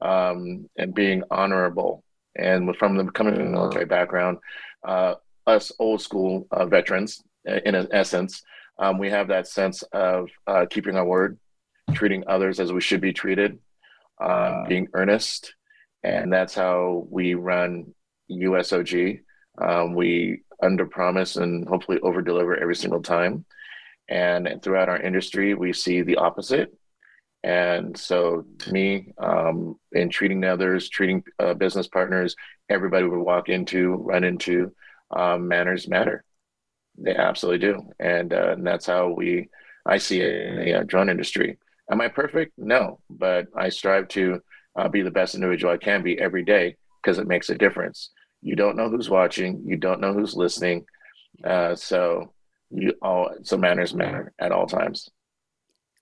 [0.00, 2.02] um, and being honorable.
[2.38, 4.38] And from the coming from the military background,
[4.86, 5.14] uh,
[5.46, 8.42] us old school uh, veterans, in essence,
[8.78, 10.28] um, we have that sense of
[10.68, 11.38] keeping our word,
[11.94, 13.58] treating others as we should be treated,
[14.20, 15.54] um, being earnest
[16.02, 17.94] and that's how we run
[18.30, 19.20] USOG.
[19.58, 23.44] Um, we under promise and hopefully over deliver every single time.
[24.08, 26.72] And throughout our industry, we see the opposite.
[27.42, 32.34] And so, to me, um, in treating others, treating uh, business partners,
[32.68, 34.72] everybody we walk into, run into,
[35.14, 36.24] um, manners matter.
[36.98, 39.48] They absolutely do, and, uh, and that's how we.
[39.84, 41.58] I see it in the uh, drone industry.
[41.90, 42.52] Am I perfect?
[42.56, 44.40] No, but I strive to
[44.76, 48.10] uh, be the best individual I can be every day because it makes a difference.
[48.42, 50.84] You don't know who's watching, you don't know who's listening,
[51.44, 52.32] uh, so
[52.70, 55.08] you all so manners matter at all times.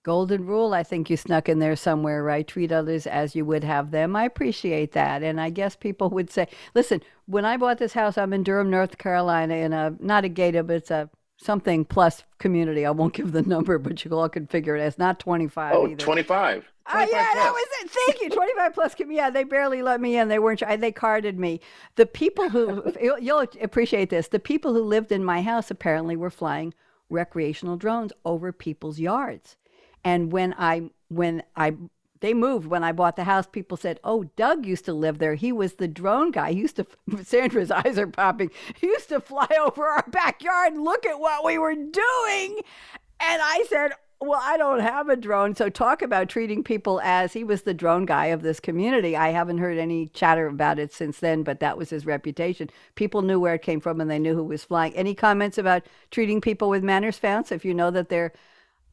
[0.03, 2.47] Golden rule, I think you snuck in there somewhere, right?
[2.47, 4.15] Treat others as you would have them.
[4.15, 5.23] I appreciate that.
[5.23, 8.69] And I guess people would say, listen, when I bought this house, I'm in Durham,
[8.69, 12.85] North Carolina, in a, not a gated, but it's a something plus community.
[12.85, 14.81] I won't give the number, but you all can figure it.
[14.81, 15.95] It's not 25 oh, either.
[15.95, 16.65] 25.
[16.87, 17.13] Oh yeah, plus.
[17.13, 17.91] that was it.
[18.05, 18.29] Thank you.
[18.29, 18.95] 25 plus.
[18.95, 19.17] Community.
[19.17, 20.27] Yeah, they barely let me in.
[20.27, 20.61] They weren't.
[20.79, 21.59] They carded me.
[21.95, 22.83] The people who
[23.21, 24.27] you'll appreciate this.
[24.27, 26.73] The people who lived in my house apparently were flying
[27.09, 29.55] recreational drones over people's yards.
[30.03, 31.75] And when I when I
[32.21, 33.45] they moved when I bought the house.
[33.47, 35.35] People said, "Oh, Doug used to live there.
[35.35, 36.53] He was the drone guy.
[36.53, 36.87] He used to."
[37.23, 38.51] Sandra's eyes are popping.
[38.79, 42.61] He used to fly over our backyard and look at what we were doing.
[43.19, 47.33] And I said, "Well, I don't have a drone." So talk about treating people as
[47.33, 49.15] he was the drone guy of this community.
[49.15, 52.69] I haven't heard any chatter about it since then, but that was his reputation.
[52.95, 54.95] People knew where it came from and they knew who was flying.
[54.95, 57.51] Any comments about treating people with manners, Pharns?
[57.51, 58.33] If you know that they're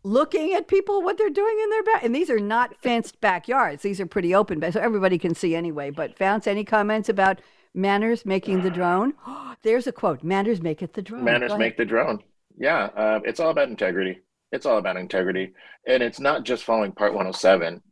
[0.04, 3.82] looking at people what they're doing in their back and these are not fenced backyards.
[3.82, 5.90] These are pretty open so everybody can see anyway.
[5.90, 7.40] But Pharns any comments about
[7.74, 9.14] manners making the drone?
[9.62, 11.24] There's a quote manners make it the drone.
[11.24, 12.22] Manners make the drone.
[12.58, 14.20] Yeah uh, it's all about integrity.
[14.50, 15.54] It's all about integrity.
[15.86, 17.82] And it's not just following part 107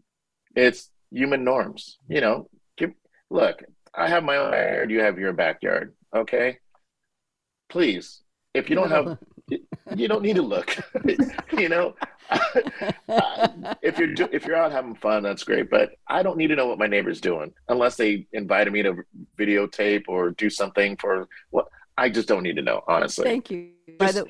[0.56, 2.48] it's human norms you know.
[2.76, 2.90] Give,
[3.30, 3.62] look
[3.94, 6.58] i have my own backyard you have your backyard okay?
[7.68, 9.16] Please if you don't have
[9.96, 10.76] you don't need to look.
[11.58, 11.94] you know,
[13.82, 15.70] if you're if you're out having fun, that's great.
[15.70, 18.96] But I don't need to know what my neighbor's doing unless they invited me to
[19.38, 21.68] videotape or do something for what.
[21.98, 23.24] I just don't need to know, honestly.
[23.24, 23.72] Thank you.
[23.98, 24.24] By the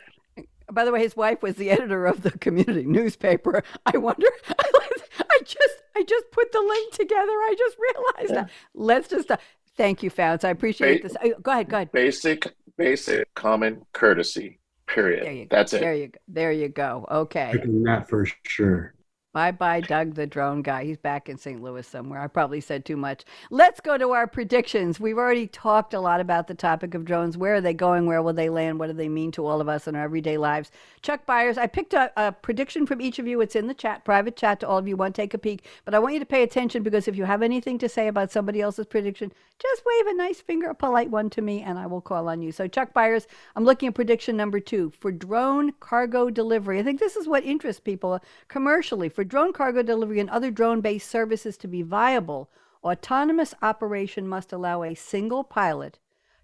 [0.72, 3.62] by the way, his wife was the editor of the community newspaper.
[3.86, 4.26] I wonder.
[4.48, 7.32] I just I just put the link together.
[7.32, 8.42] I just realized yeah.
[8.42, 8.50] that.
[8.74, 9.30] Let's just.
[9.30, 9.36] Uh,
[9.76, 10.44] thank you, Pharns.
[10.44, 11.16] I appreciate ba- this.
[11.16, 11.68] Uh, go ahead.
[11.68, 11.92] Go ahead.
[11.92, 14.59] Basic basic common courtesy
[14.94, 15.24] Period.
[15.24, 15.56] There you go.
[15.56, 15.80] That's it.
[15.80, 16.18] There you go.
[16.28, 17.06] There you go.
[17.10, 17.52] Okay.
[17.84, 18.94] That for sure.
[19.32, 20.84] Bye bye, Doug, the drone guy.
[20.84, 21.62] He's back in St.
[21.62, 22.20] Louis somewhere.
[22.20, 23.24] I probably said too much.
[23.48, 24.98] Let's go to our predictions.
[24.98, 27.36] We've already talked a lot about the topic of drones.
[27.36, 28.06] Where are they going?
[28.06, 28.80] Where will they land?
[28.80, 30.72] What do they mean to all of us in our everyday lives?
[31.02, 33.40] Chuck Byers, I picked a, a prediction from each of you.
[33.40, 34.96] It's in the chat, private chat to all of you.
[34.96, 35.64] Want to take a peek?
[35.84, 38.32] But I want you to pay attention because if you have anything to say about
[38.32, 41.86] somebody else's prediction, just wave a nice finger, a polite one to me, and I
[41.86, 42.50] will call on you.
[42.50, 46.80] So, Chuck Byers, I'm looking at prediction number two for drone cargo delivery.
[46.80, 50.80] I think this is what interests people commercially for drone cargo delivery and other drone
[50.80, 52.50] based services to be viable,
[52.82, 55.98] Autonomous operation must allow a single pilot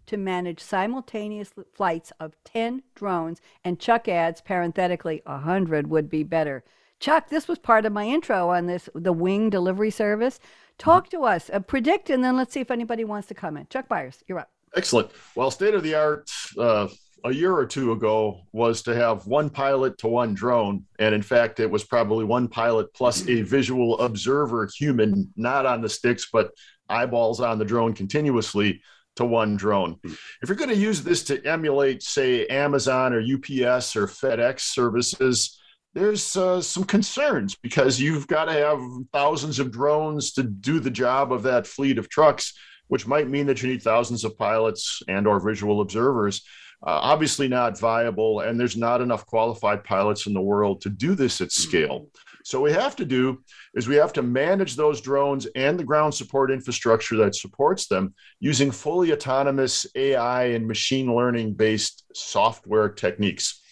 [0.07, 3.41] to manage simultaneous flights of 10 drones.
[3.65, 6.63] And Chuck adds, parenthetically, 100 would be better.
[7.01, 10.39] Chuck, this was part of my intro on this, the wing delivery service.
[10.79, 13.71] Talk to us, uh, predict, and then let's see if anybody wants to comment.
[13.71, 14.51] Chuck Byers, you're up.
[14.77, 15.11] Excellent.
[15.35, 16.89] Well, state of the art uh,
[17.25, 20.85] a year or two ago was to have one pilot to one drone.
[20.99, 25.81] And in fact, it was probably one pilot plus a visual observer human, not on
[25.81, 26.53] the sticks, but
[26.89, 28.83] eyeballs on the drone continuously
[29.17, 29.99] to one drone.
[30.05, 35.59] If you're going to use this to emulate, say, Amazon or UPS or FedEx services,
[35.95, 38.79] there's uh, some concerns because you've got to have
[39.13, 42.53] thousands of drones to do the job of that fleet of trucks,
[42.89, 46.43] which might mean that you need thousands of pilots and or visual observers.
[46.83, 51.15] Uh, obviously not viable, and there's not enough qualified pilots in the world to do
[51.15, 52.09] this at scale.
[52.45, 53.43] So what we have to do
[53.75, 58.15] is we have to manage those drones and the ground support infrastructure that supports them
[58.39, 63.63] using fully autonomous AI and machine learning based software techniques.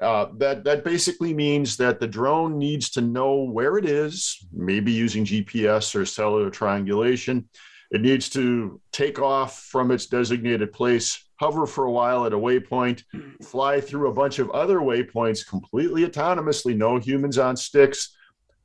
[0.00, 4.92] Uh, that that basically means that the drone needs to know where it is, maybe
[4.92, 7.48] using GPS or cellular triangulation.
[7.90, 12.38] It needs to take off from its designated place, hover for a while at a
[12.38, 13.02] waypoint,
[13.42, 18.16] fly through a bunch of other waypoints completely autonomously, no humans on sticks,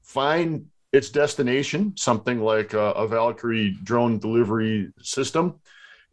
[0.03, 5.59] find its destination, something like a, a Valqari drone delivery system,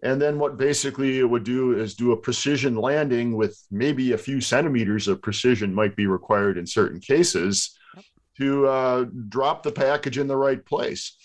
[0.03, 4.19] and then what basically it would do is do a precision landing with maybe a
[4.19, 7.79] few centimeters of precision might be required in certain cases
[8.39, 11.17] to uh, drop the package in the right place.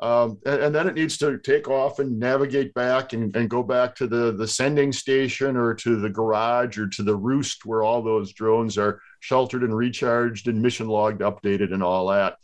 [0.00, 3.62] Um, and, and, then it needs to take off and navigate back and, and go
[3.62, 7.84] back to the, the sending station or to the garage or to the roost where
[7.84, 12.38] all those drones are sheltered and recharged and mission logged, updated, and all that.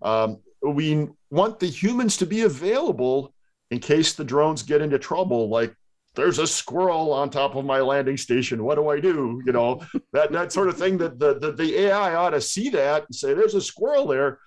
[0.00, 3.34] Um, we want the humans to be available
[3.70, 5.74] in case the drones get into trouble, like
[6.14, 8.64] there's a squirrel on top of my landing station.
[8.64, 9.42] What do I do?
[9.44, 12.70] You know, that that sort of thing that the, the, the AI ought to see
[12.70, 14.38] that and say, there's a squirrel there.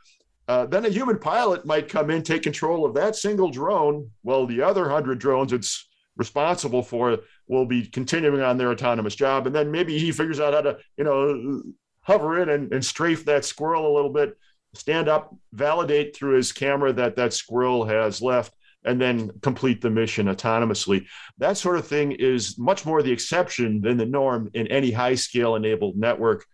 [0.47, 4.09] Uh, then a human pilot might come in, take control of that single drone.
[4.23, 9.45] Well, the other hundred drones it's responsible for will be continuing on their autonomous job.
[9.45, 11.61] And then maybe he figures out how to, you know,
[12.01, 14.37] hover in and, and strafe that squirrel a little bit,
[14.73, 18.53] stand up, validate through his camera that that squirrel has left
[18.85, 21.05] and then complete the mission autonomously.
[21.37, 25.15] That sort of thing is much more the exception than the norm in any high
[25.15, 26.45] scale enabled network.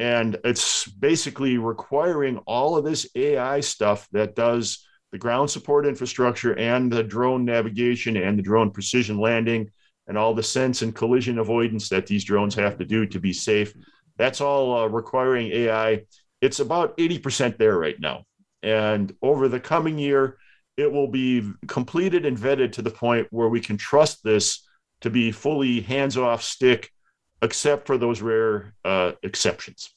[0.00, 6.56] And it's basically requiring all of this AI stuff that does the ground support infrastructure
[6.58, 9.70] and the drone navigation and the drone precision landing
[10.06, 13.34] and all the sense and collision avoidance that these drones have to do to be
[13.34, 13.74] safe.
[14.16, 16.04] That's all uh, requiring AI.
[16.40, 18.24] It's about 80% there right now.
[18.62, 20.38] And over the coming year,
[20.78, 24.66] it will be completed and vetted to the point where we can trust this
[25.02, 26.90] to be fully hands off stick,
[27.42, 29.94] except for those rare uh, exceptions.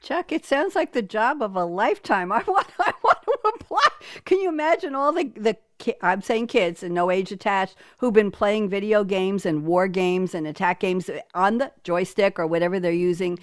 [0.00, 2.30] Chuck, it sounds like the job of a lifetime.
[2.32, 3.88] I want, I want to apply.
[4.24, 5.56] Can you imagine all the, the
[6.02, 10.34] I'm saying kids and no age attached who've been playing video games and war games
[10.34, 13.38] and attack games on the joystick or whatever they're using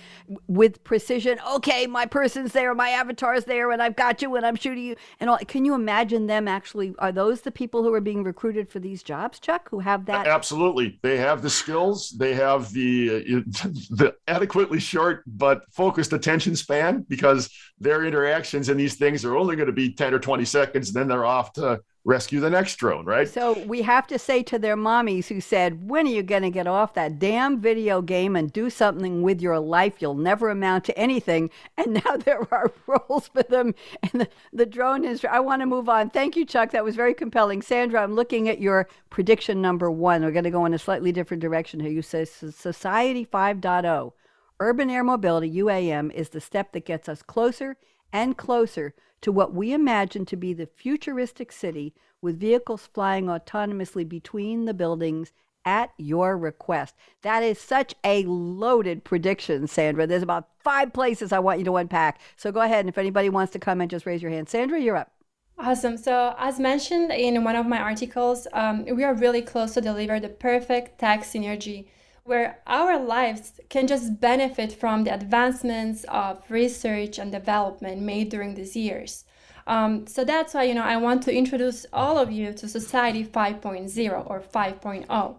[0.48, 1.39] with precision.
[1.56, 4.96] Okay, my person's there, my avatar's there, and I've got you and I'm shooting you.
[5.20, 5.38] And all.
[5.39, 6.94] Can you imagine them actually?
[7.00, 9.70] Are those the people who are being recruited for these jobs, Chuck?
[9.70, 10.28] Who have that?
[10.28, 12.12] Absolutely, they have the skills.
[12.12, 13.39] They have the uh,
[13.91, 19.56] the adequately short but focused attention span because their interactions in these things are only
[19.56, 22.77] going to be ten or twenty seconds, and then they're off to rescue the next
[22.77, 23.27] drone, right?
[23.27, 26.49] So we have to say to their mommies who said, When are you going to
[26.49, 30.01] get off that damn video game and do something with your life?
[30.01, 31.49] You'll never amount to anything.
[31.77, 33.73] And now there are roles for them.
[34.03, 36.11] And the, the drone is, I want to move on.
[36.11, 36.71] Thank you, Chuck.
[36.71, 37.61] That was very compelling.
[37.63, 40.23] Sandra, I'm looking at your prediction number one.
[40.23, 41.89] We're going to go in a slightly different direction here.
[41.89, 44.11] You say Society 5.0.
[44.59, 47.77] Urban air mobility, UAM, is the step that gets us closer
[48.13, 54.07] and closer to what we imagine to be the futuristic city with vehicles flying autonomously
[54.07, 55.31] between the buildings
[55.65, 56.96] at your request.
[57.21, 60.08] That is such a loaded prediction, Sandra.
[60.08, 62.19] There's about five places I want you to unpack.
[62.35, 64.50] So go ahead, and if anybody wants to comment, just raise your hand.
[64.50, 65.12] Sandra, you're up.
[65.60, 65.98] Awesome.
[65.98, 70.19] So, as mentioned in one of my articles, um, we are really close to deliver
[70.19, 71.85] the perfect tech synergy
[72.24, 78.56] where our lives can just benefit from the advancements of research and development made during
[78.56, 79.26] these years.
[79.67, 83.24] Um, so that's why you know I want to introduce all of you to Society
[83.24, 85.36] 5.0 or 5.0.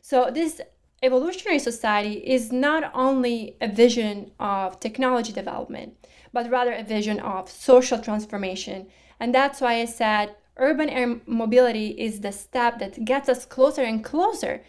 [0.00, 0.60] So this
[1.02, 5.96] evolutionary society is not only a vision of technology development,
[6.32, 8.86] but rather a vision of social transformation.
[9.18, 13.82] And that's why I said urban air mobility is the step that gets us closer
[13.82, 14.62] and closer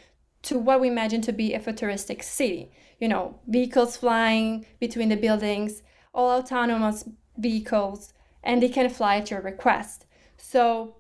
[0.44, 2.72] to what we imagine to be a futuristic city.
[3.00, 5.82] You know, vehicles flying between the buildings,
[6.14, 7.06] all autonomous
[7.38, 8.14] vehicles,
[8.44, 10.06] and they can fly at your request.
[10.38, 10.96] So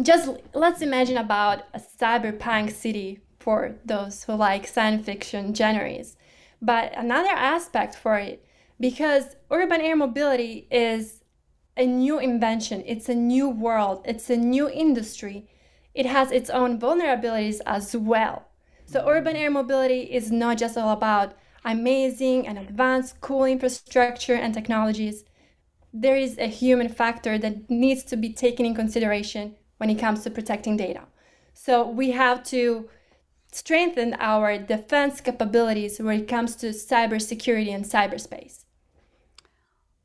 [0.00, 6.16] just let's imagine about a cyberpunk city for those who like science fiction genres.
[6.60, 8.44] But another aspect for it,
[8.78, 11.24] because urban air mobility is
[11.76, 15.48] a new invention, it's a new world, it's a new industry.
[15.94, 18.47] It has its own vulnerabilities as well.
[18.88, 21.34] So, urban air mobility is not just all about
[21.64, 25.24] amazing and advanced cool infrastructure and technologies.
[25.92, 30.24] There is a human factor that needs to be taken in consideration when it comes
[30.24, 31.04] to protecting data.
[31.54, 32.88] So, we have to
[33.52, 38.64] strengthen our defense capabilities when it comes to cybersecurity and cyberspace.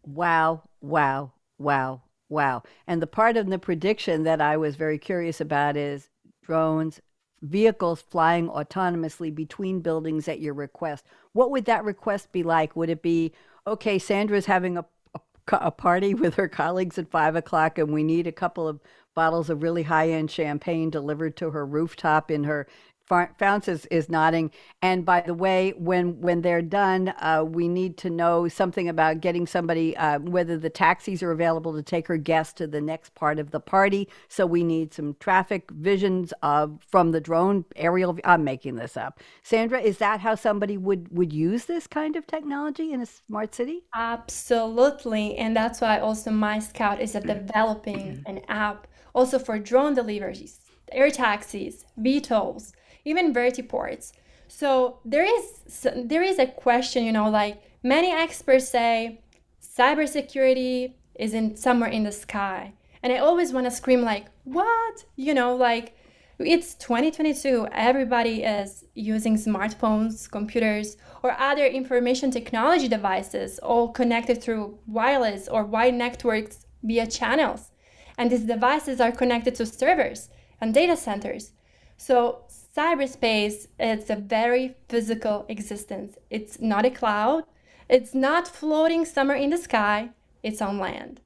[0.06, 2.64] Wow, wow, wow, wow.
[2.88, 6.10] And the part of the prediction that I was very curious about is
[6.44, 7.02] drones,
[7.44, 11.06] vehicles flying autonomously between buildings at your request.
[11.34, 12.76] What would that request be like?
[12.76, 13.34] Would it be,
[13.68, 15.20] okay, Sandra's having a, a,
[15.52, 18.80] a party with her colleagues at five o'clock and we need a couple of
[19.14, 22.66] bottles of really high end champagne delivered to her rooftop in her
[23.10, 24.52] Pharns is, is nodding.
[24.82, 29.22] And by the way, when when they're done, uh, we need to know something about
[29.22, 33.14] getting somebody uh, whether the taxis are available to take her guests to the next
[33.16, 34.08] part of the party.
[34.30, 38.18] So we need some traffic visions of from the drone aerial.
[38.24, 39.20] I'm making this up.
[39.42, 43.54] Sandra, is that how somebody would would use this kind of technology in a smart
[43.54, 43.84] city?
[43.94, 50.60] Absolutely, and that's why also My Scout is developing an app also for drone deliveries,
[50.92, 52.72] air taxis, VTOLs
[53.06, 54.14] even vertiports.
[54.48, 59.22] So there is there is a question, you know, like many experts say
[59.62, 62.74] cybersecurity is in somewhere in the sky.
[63.02, 65.96] And I always want to scream like, "What?" You know, like
[66.40, 67.68] it's 2022.
[67.72, 75.64] Everybody is using smartphones, computers, or other information technology devices all connected through wireless or
[75.64, 77.72] wide networks via channels.
[78.18, 80.30] And these devices are connected to servers
[80.62, 81.52] and data centers.
[81.98, 82.44] So
[82.76, 86.18] cyberspace is a very physical existence.
[86.30, 87.44] It's not a cloud.
[87.90, 90.10] It's not floating somewhere in the sky.
[90.42, 91.22] It's on land.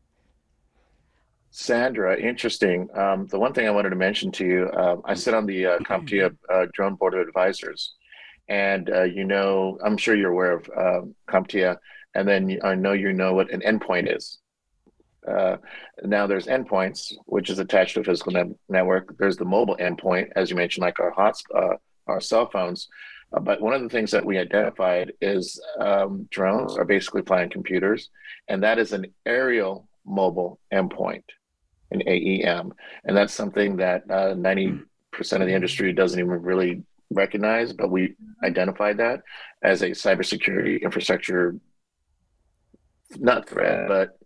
[1.49, 2.89] Sandra, interesting.
[2.93, 5.65] Um, the one thing I wanted to mention to you, uh, I sit on the
[5.65, 7.95] uh, CompTIA uh, Drone Board of Advisors,
[8.49, 11.77] and uh, you know, I'm sure you're aware of um, CompTIA,
[12.13, 14.37] and then I know you know what an endpoint is.
[15.27, 15.57] Uh,
[16.03, 19.17] now there's endpoints, which is attached to a physical net- network.
[19.17, 21.75] There's the mobile endpoint, as you mentioned, like our hot, uh,
[22.07, 22.87] our cell phones.
[23.33, 27.49] Uh, but one of the things that we identified is um, drones are basically flying
[27.49, 28.09] computers,
[28.47, 31.23] and that is an aerial mobile endpoint,
[31.91, 32.71] an AEM,
[33.03, 34.79] and that's something that uh, ninety
[35.11, 37.73] percent of the industry doesn't even really recognize.
[37.73, 38.15] But we
[38.45, 39.23] identified that
[39.61, 41.57] as a cybersecurity infrastructure,
[43.17, 44.17] not threat, but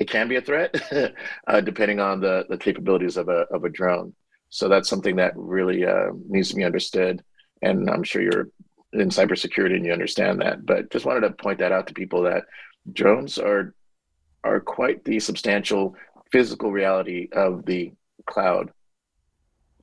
[0.00, 0.74] it can be a threat
[1.46, 4.14] uh, depending on the, the capabilities of a, of a drone.
[4.48, 7.22] So that's something that really uh, needs to be understood.
[7.62, 8.48] And I'm sure you're
[8.92, 10.64] in cybersecurity and you understand that.
[10.64, 12.44] But just wanted to point that out to people that
[12.92, 13.74] drones are
[14.44, 15.96] are quite the substantial
[16.30, 17.92] physical reality of the
[18.26, 18.70] cloud.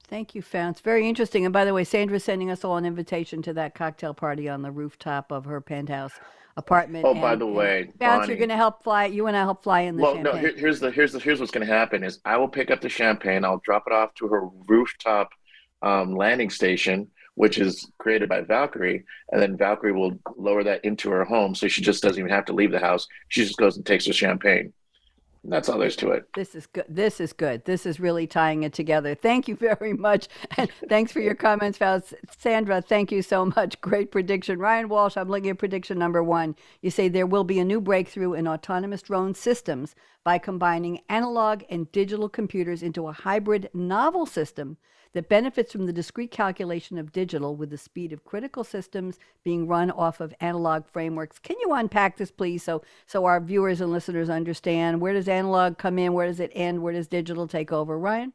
[0.07, 0.79] Thank you, Pharns.
[0.79, 1.43] Very interesting.
[1.45, 4.61] And by the way, Sandra's sending us all an invitation to that cocktail party on
[4.61, 6.13] the rooftop of her penthouse
[6.57, 7.05] apartment.
[7.05, 9.05] Oh, and, by the way, Pharns, you're going to help fly.
[9.05, 10.03] You and I help fly in the.
[10.03, 10.33] Well, champagne.
[10.35, 10.39] no.
[10.39, 12.81] Here, here's the here's the here's what's going to happen is I will pick up
[12.81, 13.45] the champagne.
[13.45, 15.29] I'll drop it off to her rooftop
[15.81, 21.09] um, landing station, which is created by Valqari, and then Valqari will lower that into
[21.09, 23.07] her home, so she just doesn't even have to leave the house.
[23.29, 24.73] She just goes and takes the champagne.
[25.45, 26.25] That's all there's to it.
[26.35, 26.85] This is good.
[26.87, 27.65] This is good.
[27.65, 29.13] This is really tying it together.
[29.13, 30.29] Thank you very much.
[30.55, 32.13] And thanks for your comments, Pharns.
[32.39, 33.79] Sandra, thank you so much.
[33.81, 34.57] Great prediction.
[34.57, 36.55] Ryan Walsh, I'm looking at prediction number one.
[36.81, 41.63] You say there will be a new breakthrough in autonomous drone systems by combining analog
[41.69, 44.77] and digital computers into a hybrid novel system
[45.13, 49.67] that benefits from the discrete calculation of digital with the speed of critical systems being
[49.67, 51.39] run off of analog frameworks.
[51.39, 55.77] Can you unpack this, please, so so our viewers and listeners understand where does analog
[55.77, 58.33] come in, where does it end, where does digital take over, Ryan?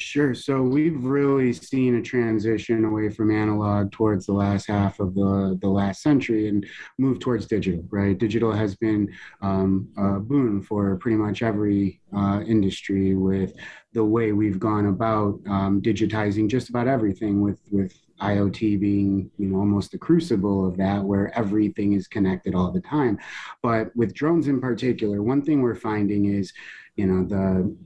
[0.00, 0.34] Sure.
[0.34, 5.58] So we've really seen a transition away from analog towards the last half of the,
[5.60, 6.66] the last century and
[6.98, 8.16] move towards digital, right?
[8.16, 13.52] Digital has been um, a boon for pretty much every uh, industry with
[13.92, 19.48] the way we've gone about um, digitizing just about everything with, with IoT being, you
[19.48, 23.18] know, almost the crucible of that, where everything is connected all the time.
[23.62, 26.52] But with drones in particular, one thing we're finding is,
[26.96, 27.76] you know, the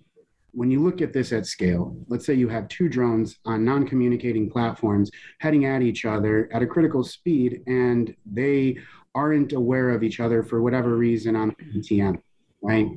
[0.55, 3.87] when you look at this at scale, let's say you have two drones on non
[3.87, 8.79] communicating platforms heading at each other at a critical speed, and they
[9.15, 12.21] aren't aware of each other for whatever reason on PTM,
[12.63, 12.89] right?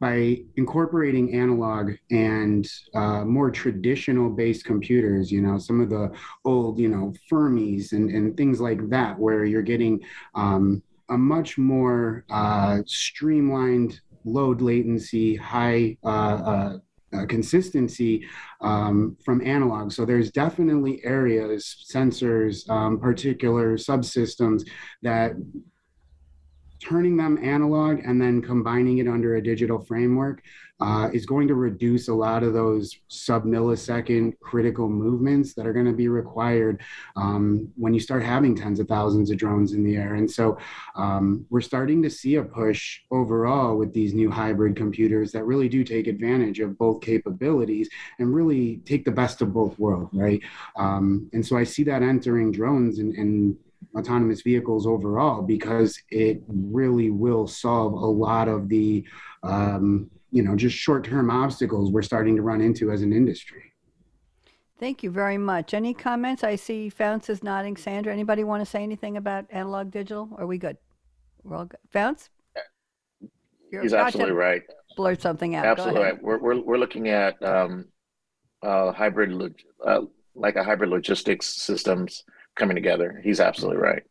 [0.00, 6.12] By incorporating analog and uh, more traditional based computers, you know, some of the
[6.44, 10.00] old, you know, Fermis and, and things like that, where you're getting
[10.34, 16.78] um, a much more uh, streamlined load latency, high uh, uh
[17.14, 18.26] uh, consistency
[18.60, 19.92] um, from analog.
[19.92, 24.62] So there's definitely areas, sensors, um, particular subsystems
[25.02, 25.32] that
[26.82, 30.42] turning them analog and then combining it under a digital framework
[30.80, 35.72] uh, is going to reduce a lot of those sub millisecond critical movements that are
[35.72, 36.80] going to be required
[37.14, 40.14] um, when you start having tens of thousands of drones in the air.
[40.14, 40.58] And so
[40.96, 45.68] um, we're starting to see a push overall with these new hybrid computers that really
[45.68, 50.40] do take advantage of both capabilities and really take the best of both worlds, right?
[50.76, 53.56] Um, and so I see that entering drones and, and
[53.96, 59.04] autonomous vehicles overall because it really will solve a lot of the
[59.42, 63.62] um, you know just short-term obstacles we're starting to run into as an industry.
[64.80, 65.74] Thank you very much.
[65.74, 66.42] Any comments?
[66.42, 67.76] I see Pharns is nodding.
[67.76, 70.28] Sandra anybody want to say anything about analog digital?
[70.38, 70.76] Are we good?
[71.44, 71.78] We're all good.
[71.94, 72.30] Pharns?
[73.70, 74.62] You're he's absolutely right.
[74.96, 75.64] blurt something out.
[75.64, 76.22] Absolutely right.
[76.22, 77.86] We're, we're, we're looking at um,
[78.62, 79.54] uh, hybrid
[79.86, 80.00] uh,
[80.34, 82.24] like a hybrid logistics systems
[82.54, 83.20] coming together.
[83.22, 84.02] He's absolutely right.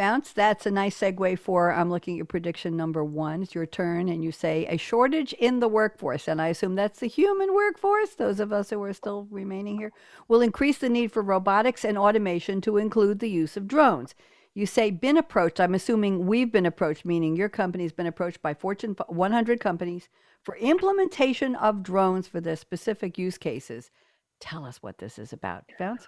[0.00, 3.42] Pharns, that's a nice segue for I'm looking at your prediction number one.
[3.42, 7.00] It's your turn, and you say a shortage in the workforce, and I assume that's
[7.00, 9.92] the human workforce, those of us who are still remaining here,
[10.26, 14.14] will increase the need for robotics and automation to include the use of drones.
[14.54, 15.60] You say been approached.
[15.60, 20.08] I'm assuming we've been approached, meaning your company's been approached by Fortune 100 companies
[20.42, 23.90] for implementation of drones for their specific use cases.
[24.40, 26.06] Tell us what this is about, Pharns.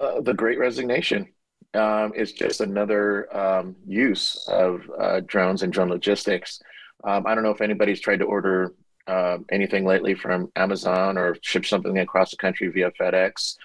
[0.00, 1.28] Uh, the Great Resignation
[1.74, 6.60] um, just another um, use of uh, drones and drone logistics.
[7.04, 8.74] Um, I don't know if anybody's tried to order
[9.06, 13.56] uh, anything lately from Amazon or ship something across the country via FedEx.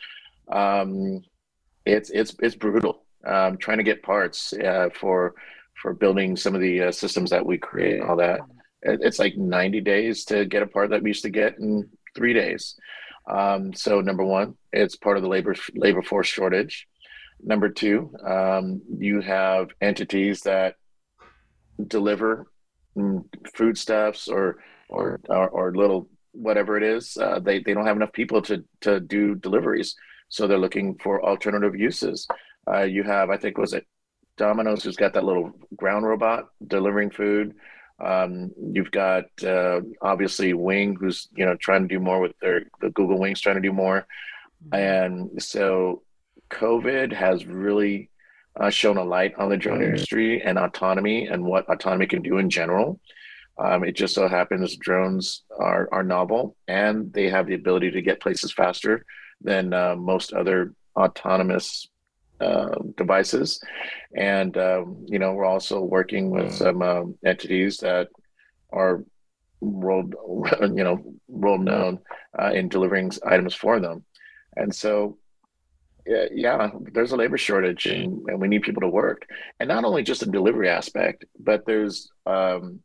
[0.52, 1.24] Um,
[1.86, 3.04] it's it's it's brutal.
[3.26, 5.36] Um, trying to get parts uh, for
[5.82, 8.40] for building some of the uh, systems that we create, and all that.
[8.84, 12.34] It's like 90 days to get a part that we used to get in three
[12.34, 12.76] days.
[13.28, 16.88] So number one, it's part of the labor labor force shortage.
[17.42, 20.76] Number two, um, you have entities that
[21.88, 22.48] deliver
[22.98, 23.24] mm,
[23.56, 24.58] foodstuffs or,
[24.90, 27.18] or or or little whatever it is.
[27.18, 29.96] Uh, they they don't have enough people to to do deliveries,
[30.30, 32.28] so they're looking for alternative uses.
[32.70, 33.86] Uh, you have, I think, was it
[34.38, 37.56] Domino's who's got that little ground robot delivering food.
[38.04, 42.66] Um, you've got uh, obviously Wing, who's you know trying to do more with their
[42.80, 44.08] the Google Wings, trying to do more,
[44.70, 44.76] mm-hmm.
[44.76, 46.04] and so
[46.50, 48.10] COVID has really
[48.60, 52.38] uh, shown a light on the drone industry and autonomy and what autonomy can do
[52.38, 53.00] in general.
[53.60, 58.02] Um, it just so happens drones are are novel and they have the ability to
[58.04, 59.04] get places faster
[59.42, 61.88] than uh, most other autonomous
[62.40, 63.60] uh, devices.
[64.16, 68.10] And, um, you know, we're also working with some um, entities that
[68.72, 69.04] are
[69.60, 70.16] world,
[70.62, 72.00] you know, world known
[72.40, 74.06] uh, in delivering items for them.
[74.56, 75.18] And so,
[76.32, 79.28] yeah, there's a labor shortage and, and, we need people to work.
[79.60, 82.80] And not only just a delivery aspect, but there's um,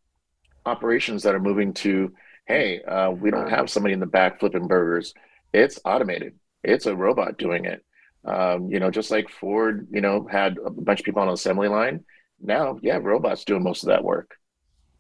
[0.66, 2.12] operations that are moving to,
[2.46, 5.14] hey, uh, we don't have somebody in the back flipping burgers.
[5.52, 6.34] It's automated.
[6.64, 7.84] It's a robot doing it.
[8.24, 11.34] Um, you know, just like Ford, you know, had a bunch of people on an
[11.34, 12.04] assembly line.
[12.40, 14.36] Now, yeah, robots doing most of that work.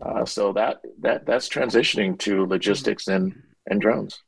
[0.00, 3.32] Uh, so that that that's transitioning to logistics and
[3.68, 4.20] and drones.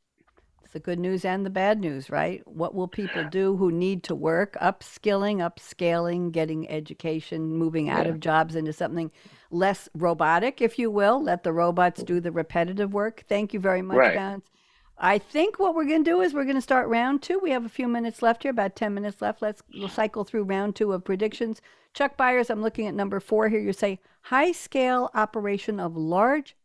[0.74, 2.42] The good news and the bad news, right?
[2.48, 4.56] What will people do who need to work?
[4.60, 8.10] Upskilling, upscaling, getting education, moving out yeah.
[8.10, 9.12] of jobs into something
[9.52, 11.22] less robotic, if you will.
[11.22, 13.22] Let the robots do the repetitive work.
[13.28, 14.18] Thank you very much, right.
[14.18, 14.42] Pharns.
[14.98, 17.38] I think what we're going to do is we're going to start round two.
[17.38, 19.42] We have a few minutes left here, about 10 minutes left.
[19.42, 21.62] Let's we'll cycle through round two of predictions.
[21.92, 23.60] Chuck Byers, I'm looking at number four here.
[23.60, 26.56] You say high scale operation of large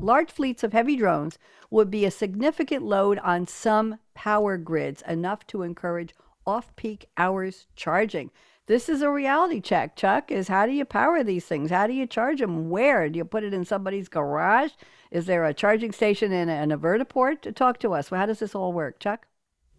[0.00, 1.38] large fleets of heavy drones
[1.70, 6.14] would be a significant load on some power grids, enough to encourage
[6.46, 8.30] off peak hours charging.
[8.66, 11.70] This is a reality check, Chuck, is how do you power these things?
[11.70, 12.68] How do you charge them?
[12.68, 13.08] Where?
[13.08, 14.72] Do you put it in somebody's garage?
[15.12, 17.54] Is there a charging station in a, and a vertiport?
[17.54, 18.08] Talk to us.
[18.08, 19.26] How does this all work, Chuck?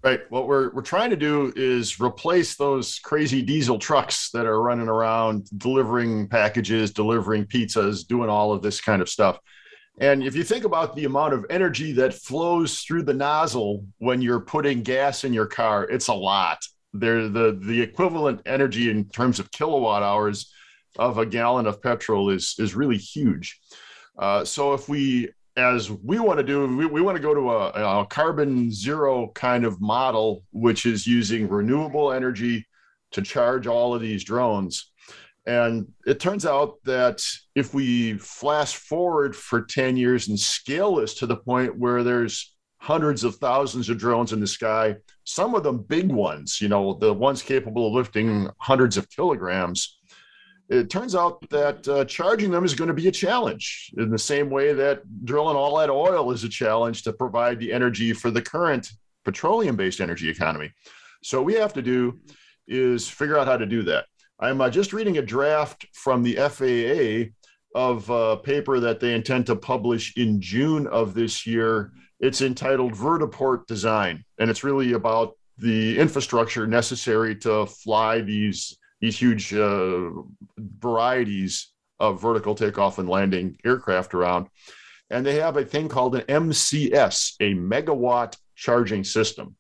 [0.04, 0.22] Right.
[0.30, 4.88] What we're we're trying to do is replace those crazy diesel trucks that are running
[4.88, 9.40] around delivering packages, delivering pizzas, doing all of this kind of stuff.
[10.00, 14.22] And if you think about the amount of energy that flows through the nozzle when
[14.22, 16.60] you're putting gas in your car, it's a lot.
[16.94, 20.54] The the equivalent energy in terms of kilowatt hours
[20.98, 23.60] of a gallon of petrol is is really huge.
[24.18, 27.52] Uh, so if we, as we want to do, we, we want to go to
[27.52, 32.66] a, a carbon zero kind of model, which is using renewable energy
[33.12, 34.92] to charge all of these drones.
[35.48, 37.24] And it turns out that
[37.56, 42.54] if we flash forward for 10 years and scale this to the point where there's
[42.80, 46.96] hundreds of thousands of drones in the sky, some of them big ones, you know,
[46.96, 50.00] the ones capable of lifting hundreds of kilograms,
[50.70, 54.20] it turns out that uh, charging them is going to be a challenge in the
[54.20, 58.32] same way that drilling all that oil is a challenge to provide the energy for
[58.32, 58.92] the current
[59.24, 60.74] petroleum based energy economy.
[61.24, 62.20] So, what we have to do
[62.68, 64.08] is figure out how to do that.
[64.40, 67.34] I'm uh, just reading a draft from the FAA
[67.74, 71.92] of a paper that they intend to publish in June of this year.
[72.20, 79.18] It's entitled Vertiport Design, and it's really about the infrastructure necessary to fly these these
[79.18, 80.10] huge uh,
[80.58, 84.48] varieties of vertical takeoff and landing aircraft around.
[85.10, 89.56] And they have a thing called an MCS, a megawatt charging system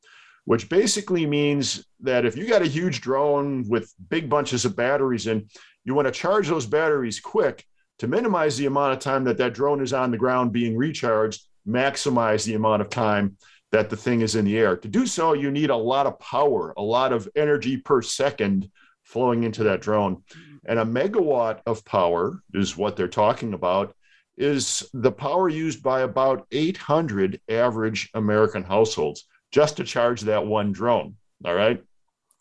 [0.47, 5.27] which basically means that if you got a huge drone with big bunches of batteries
[5.27, 5.45] in,
[5.83, 7.65] you want to charge those batteries quick
[7.99, 11.45] to minimize the amount of time that that drone is on the ground being recharged,
[11.67, 13.35] maximize the amount of time
[13.73, 14.77] that the thing is in the air.
[14.77, 18.71] To do so, you need a lot of power, a lot of energy per second
[19.03, 20.23] flowing into that drone.
[20.65, 23.93] And a megawatt of power is what they're talking about
[24.37, 30.71] is the power used by about 800 average American households just to charge that one
[30.71, 31.15] drone.
[31.45, 31.81] All right.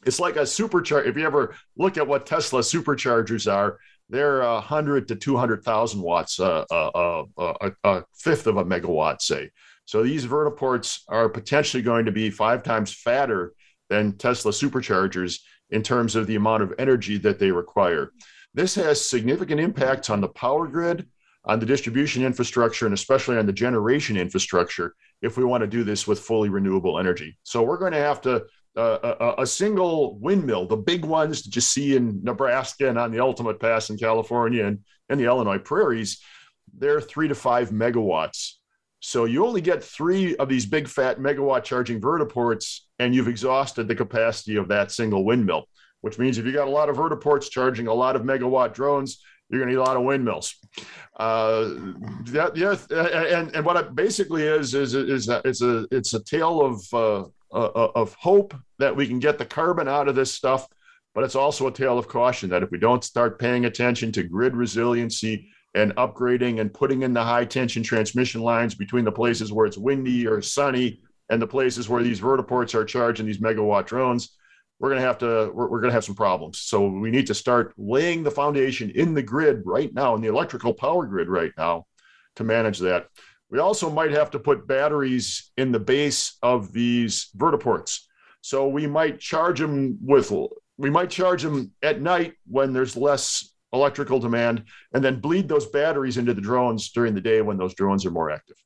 [0.04, 1.06] It's like a supercharger.
[1.06, 3.78] If you ever look at what Tesla superchargers are,
[4.08, 9.50] they're 100 to 200,000 watts, uh, uh, uh, a fifth of a megawatt, say.
[9.84, 13.52] So these vertiports are potentially going to be five times fatter
[13.88, 15.40] than Tesla superchargers
[15.70, 18.12] in terms of the amount of energy that they require.
[18.54, 21.08] This has significant impacts on the power grid,
[21.46, 25.84] on the distribution infrastructure, and especially on the generation infrastructure if we want to do
[25.84, 27.38] this with fully renewable energy.
[27.44, 28.44] So we're going to have to
[28.76, 33.10] uh, a, a, single windmill, the big ones that you see in Nebraska and on
[33.10, 36.20] the Altamont Pass in California and, and the Illinois prairies,
[36.76, 38.52] they're three to five megawatts.
[39.00, 43.88] So you only get three of these big fat megawatt charging vertiports, and you've exhausted
[43.88, 45.64] the capacity of that single windmill.
[46.02, 49.22] Which means if you got a lot of vertiports charging a lot of megawatt drones,
[49.48, 50.56] you're going to need a lot of windmills.
[51.16, 51.68] Uh,
[52.26, 56.22] that, yeah, and, and what it basically is is is a, it's a it's a
[56.24, 60.32] tale of uh, uh, of hope that we can get the carbon out of this
[60.32, 60.66] stuff,
[61.14, 64.22] but it's also a tale of caution that if we don't start paying attention to
[64.22, 69.52] grid resiliency and upgrading and putting in the high tension transmission lines between the places
[69.52, 73.86] where it's windy or sunny and the places where these vertiports are charging these megawatt
[73.86, 74.35] drones,
[74.78, 76.60] we're going to have to we're, we're going to have some problems.
[76.60, 80.28] So we need to start laying the foundation in the grid right now in the
[80.28, 81.86] electrical power grid right now
[82.36, 83.06] to manage that.
[83.50, 88.00] We also might have to put batteries in the base of these vertiports.
[88.40, 90.32] So we might charge them with
[90.78, 95.66] we might charge them at night when there's less electrical demand and then bleed those
[95.66, 98.56] batteries into the drones during the day when those drones are more active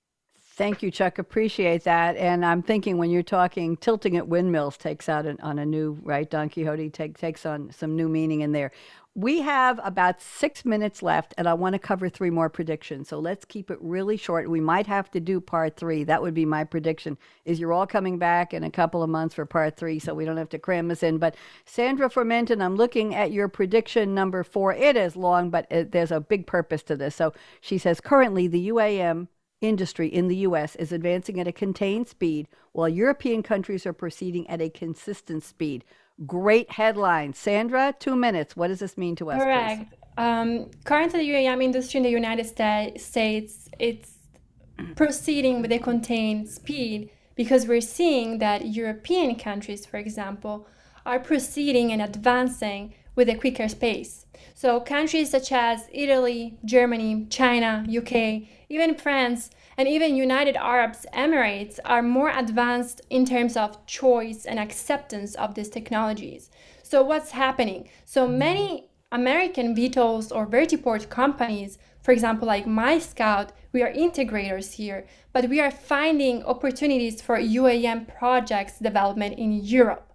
[0.61, 1.19] Thank you, Chuck.
[1.19, 2.19] Appreciate that.
[2.19, 5.99] And I'm thinking when you're talking tilting at windmills takes out an, on a new
[6.03, 6.29] right.
[6.29, 8.71] Don Quixote take, takes on some new meaning in there.
[9.15, 13.09] We have about six minutes left, and I want to cover three more predictions.
[13.09, 14.51] So let's keep it really short.
[14.51, 16.05] We might have to do part three.
[16.05, 17.17] That would be my prediction.
[17.47, 20.27] Is you're all coming back in a couple of months for part three, so we
[20.27, 21.17] don't have to cram this in.
[21.17, 24.75] But Sandra Formenton, I'm looking at your prediction number four.
[24.75, 27.15] It is long, but it, there's a big purpose to this.
[27.15, 27.33] So
[27.63, 29.29] she says currently the UAM
[29.61, 30.77] industry in the U.S.
[30.77, 35.85] is advancing at a contained speed, while European countries are proceeding at a consistent speed.
[36.27, 37.33] Great headline.
[37.33, 38.57] Sandra, two minutes.
[38.57, 39.43] What does this mean to us?
[39.43, 39.95] Correct.
[40.19, 44.19] Um, currently, the UAM industry in the United States it's
[44.97, 50.67] proceeding with a contained speed because we're seeing that European countries, for example,
[51.07, 54.25] are proceeding and advancing with a quicker pace.
[54.55, 61.79] So countries such as Italy, Germany, China, UK, even France, and even United Arab Emirates
[61.85, 66.49] are more advanced in terms of choice and acceptance of these technologies.
[66.83, 67.91] So what's happening?
[68.07, 75.07] So many American VTOLs or vertiport companies, for example, like MyScout, we are integrators here,
[75.35, 80.10] but we are finding opportunities for UAM projects development in Europe.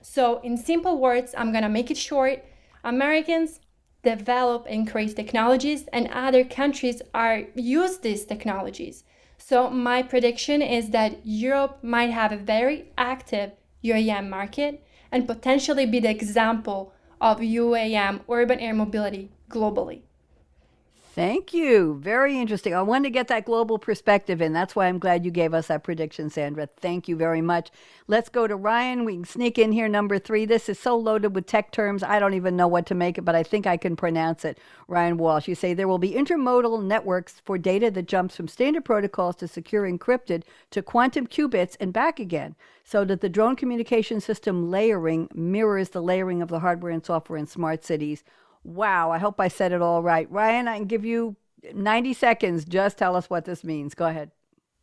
[0.00, 2.44] So in simple words, I'm gonna make it short.
[2.84, 3.60] Americans
[4.02, 9.04] develop and create technologies and other countries are use these technologies.
[9.38, 13.52] So my prediction is that Europe might have a very active
[13.84, 20.02] UAM market and potentially be the example of UAM urban air mobility globally.
[21.18, 21.98] Thank you.
[22.00, 22.76] Very interesting.
[22.76, 24.52] I wanted to get that global perspective in.
[24.52, 26.68] That's why I'm glad you gave us that prediction, Sandra.
[26.76, 27.72] Thank you very much.
[28.06, 29.04] Let's go to Ryan.
[29.04, 30.44] We can sneak in here, number three.
[30.44, 33.24] This is so loaded with tech terms, I don't even know what to make it,
[33.24, 34.58] but I think I can pronounce it.
[34.86, 38.84] Ryan Walsh, you say there will be intermodal networks for data that jumps from standard
[38.84, 42.54] protocols to secure encrypted to quantum qubits and back again,
[42.84, 47.40] so that the drone communication system layering mirrors the layering of the hardware and software
[47.40, 48.22] in smart cities
[48.64, 50.30] Wow, I hope I said it all right.
[50.30, 51.36] Ryan, I can give you
[51.74, 52.64] 90 seconds.
[52.64, 53.94] Just tell us what this means.
[53.94, 54.30] Go ahead.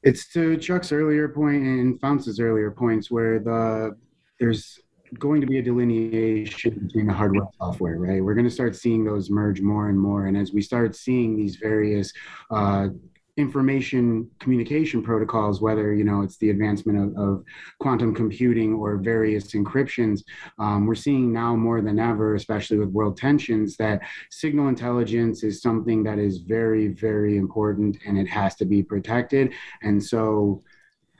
[0.03, 3.97] It's to Chuck's earlier point and Pharns's earlier points where the
[4.39, 4.79] there's
[5.19, 8.23] going to be a delineation between the hardware and software, right?
[8.23, 10.27] We're going to start seeing those merge more and more.
[10.27, 12.11] And as we start seeing these various
[12.51, 12.89] uh,
[13.37, 17.43] information communication protocols, whether you know it's the advancement of, of
[17.79, 20.23] quantum computing or various encryptions,
[20.59, 25.61] um, we're seeing now more than ever, especially with world tensions, that signal intelligence is
[25.61, 29.53] something that is very, very important and it has to be protected.
[29.81, 30.63] And so,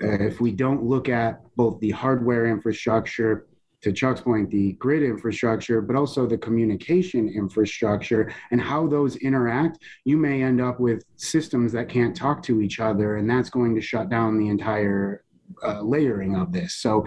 [0.04, 3.48] uh, if we don't look at both the hardware infrastructure
[3.86, 9.78] to Chuck's point, the grid infrastructure, but also the communication infrastructure and how those interact,
[10.06, 13.76] you may end up with systems that can't talk to each other, and that's going
[13.76, 15.24] to shut down the entire
[15.64, 16.78] uh, layering of this.
[16.78, 17.06] So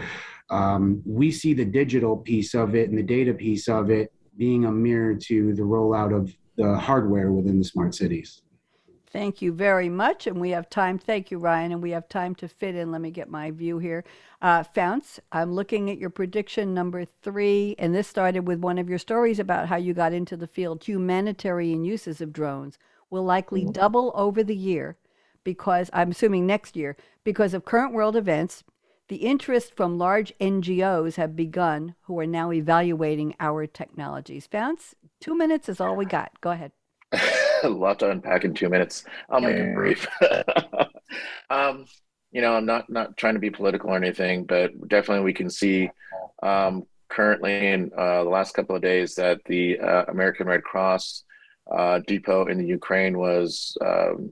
[0.51, 4.67] um, we see the digital piece of it and the data piece of it being
[4.67, 8.43] a mirror to the rollout of the hardware within the smart cities.
[9.11, 10.27] Thank you very much.
[10.27, 10.99] And we have time.
[10.99, 11.73] Thank you, Ryan.
[11.73, 12.93] And we have time to fit in.
[12.93, 14.05] Let me get my view here.
[14.43, 17.75] Uh, Pharns, I'm looking at your prediction number three.
[17.79, 20.85] And this started with one of your stories about how you got into the field.
[20.85, 22.79] Humanitarian uses of drones
[23.09, 23.73] will likely mm-hmm.
[23.73, 24.97] double over the year
[25.43, 28.65] because I'm assuming next year because of current world events.
[29.09, 34.47] The interest from large NGOs have begun who are now evaluating our technologies.
[34.47, 36.39] Pharns, two minutes is all we got.
[36.43, 36.73] Go ahead.
[37.63, 39.05] a lot to unpack in two minutes.
[39.29, 40.07] I'll make it brief.
[41.51, 41.87] um,
[42.31, 45.51] you know, I'm not not trying to be political or anything, but definitely we can
[45.51, 45.91] see
[46.43, 51.25] um, currently in uh, the last couple of days that the uh, American Red Cross
[51.75, 54.31] uh, depot in the Ukraine was um,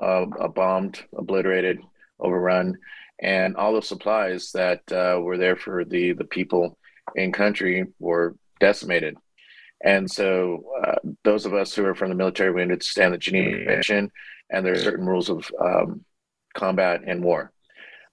[0.00, 1.80] uh, bombed, obliterated,
[2.18, 2.76] overrun,
[3.20, 6.78] and all the supplies that uh, were there for the the people
[7.14, 9.16] in country were decimated.
[9.84, 13.58] And so, uh, those of us who are from the military, we understand the Geneva
[13.58, 14.10] Convention,
[14.50, 16.04] and there are certain rules of um,
[16.54, 17.52] combat and war.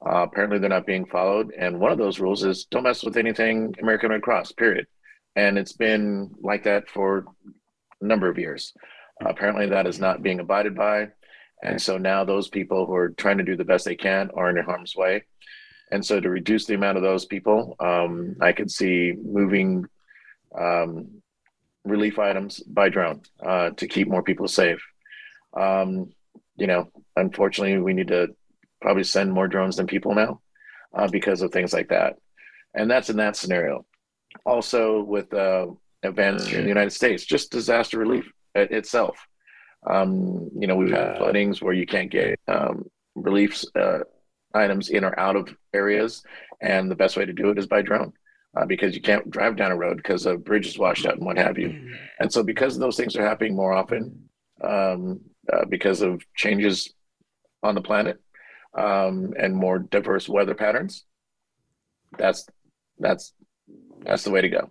[0.06, 1.54] Uh, apparently, they're not being followed.
[1.58, 4.86] And one of those rules is don't mess with anything American Red Cross, period.
[5.38, 7.26] And it's been like that for
[8.02, 8.74] a number of years.
[9.24, 11.08] Uh, apparently, that is not being abided by.
[11.64, 14.50] And so now those people who are trying to do the best they can are
[14.50, 15.24] in harm's way.
[15.92, 19.86] And so to reduce the amount of those people, um, I could see moving
[20.58, 21.21] um,
[21.86, 24.82] relief items by drone uh, to keep more people safe.
[25.58, 26.12] Um,
[26.56, 28.36] you know, unfortunately, we need to
[28.82, 30.42] probably send more drones than people now
[30.94, 32.18] uh, because of things like that.
[32.74, 33.86] And that's in that scenario.
[34.46, 35.68] Also, with uh,
[36.04, 39.18] events in the United States, just disaster relief itself.
[39.90, 44.00] Um, you know, we've had floodings where you can't get um, relief uh,
[44.54, 46.24] items in or out of areas,
[46.62, 48.14] and the best way to do it is by drone
[48.58, 51.26] uh, because you can't drive down a road because a bridge is washed out and
[51.26, 51.70] what have you.
[52.20, 54.30] And so, because those things are happening more often,
[54.64, 55.22] um,
[55.52, 56.94] uh, because of changes
[57.64, 58.20] on the planet
[58.78, 61.06] um, and more diverse weather patterns,
[62.18, 62.46] that's
[63.00, 63.34] that's
[64.04, 64.70] that's the way to go.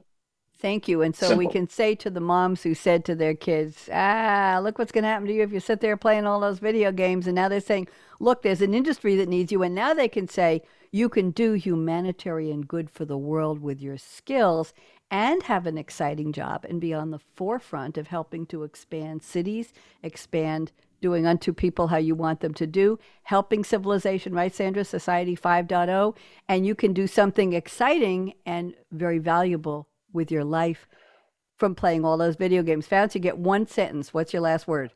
[0.60, 1.00] Thank you.
[1.00, 1.46] And so Simple.
[1.46, 5.04] we can say to the moms who said to their kids, ah, look what's going
[5.04, 7.26] to happen to you if you sit there playing all those video games.
[7.26, 7.88] And now they're saying,
[8.18, 9.62] look, there's an industry that needs you.
[9.62, 13.96] And now they can say, you can do humanitarian good for the world with your
[13.96, 14.74] skills
[15.10, 19.72] and have an exciting job and be on the forefront of helping to expand cities,
[20.02, 24.84] expand doing unto people how you want them to do, helping civilization, right, Sandra?
[24.84, 26.14] Society 5.0.
[26.48, 30.86] And you can do something exciting and very valuable with your life
[31.58, 32.86] from playing all those video games.
[32.86, 34.14] Pharns you get one sentence.
[34.14, 34.90] What's your last word?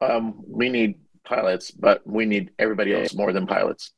[0.00, 3.92] Um, we need pilots, but we need everybody else more than pilots.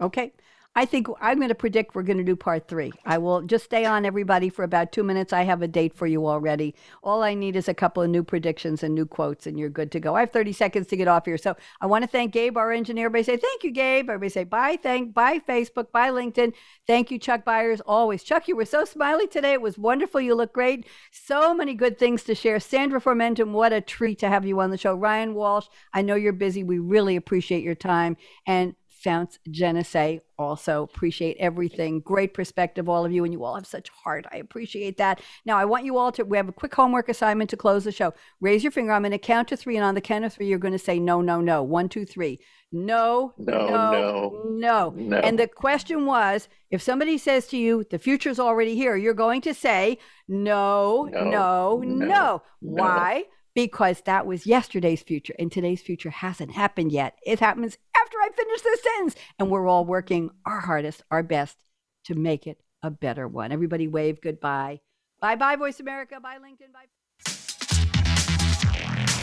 [0.00, 0.32] Okay.
[0.76, 2.92] I think I'm going to predict we're going to do part three.
[3.04, 5.32] I will just stay on everybody for about two minutes.
[5.32, 6.76] I have a date for you already.
[7.02, 9.90] All I need is a couple of new predictions and new quotes, and you're good
[9.90, 10.14] to go.
[10.14, 11.38] I have 30 seconds to get off here.
[11.38, 13.06] So I want to thank Gabe, our engineer.
[13.06, 14.08] Everybody say, thank you, Gabe.
[14.08, 16.52] Everybody say, bye, thank, bye, Facebook, bye, LinkedIn.
[16.86, 18.22] Thank you, Chuck Byers, always.
[18.22, 19.54] Chuck, you were so smiley today.
[19.54, 20.20] It was wonderful.
[20.20, 20.86] You look great.
[21.10, 22.60] So many good things to share.
[22.60, 24.94] Sandra Formenton, what a treat to have you on the show.
[24.94, 26.62] Ryan Walsh, I know you're busy.
[26.62, 28.16] We really appreciate your time.
[28.46, 30.20] And Pharns Genece.
[30.38, 32.00] Also, appreciate everything.
[32.00, 34.26] Great perspective, all of you, and you all have such heart.
[34.32, 35.20] I appreciate that.
[35.44, 37.92] Now, I want you all to, we have a quick homework assignment to close the
[37.92, 38.14] show.
[38.40, 38.92] Raise your finger.
[38.92, 40.78] I'm going to count to three, and on the count of three, you're going to
[40.78, 41.62] say no, no, no.
[41.62, 42.40] One, two, three.
[42.72, 44.94] No, no, no, no.
[44.96, 45.16] no.
[45.18, 49.40] And the question was if somebody says to you, the future's already here, you're going
[49.42, 49.98] to say
[50.28, 51.30] no, no.
[51.30, 51.82] no.
[51.82, 52.42] no.
[52.60, 53.24] Why?
[53.54, 57.18] because that was yesterday's future and today's future hasn't happened yet.
[57.26, 57.78] It happens
[58.10, 59.14] after I finish this sentence.
[59.38, 61.56] And we're all working our hardest, our best
[62.04, 63.52] to make it a better one.
[63.52, 64.80] Everybody wave goodbye.
[65.20, 66.18] Bye bye, Voice America.
[66.20, 66.72] Bye, LinkedIn.
[66.72, 66.86] Bye.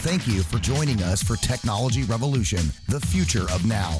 [0.01, 3.99] Thank you for joining us for Technology Revolution, the future of now.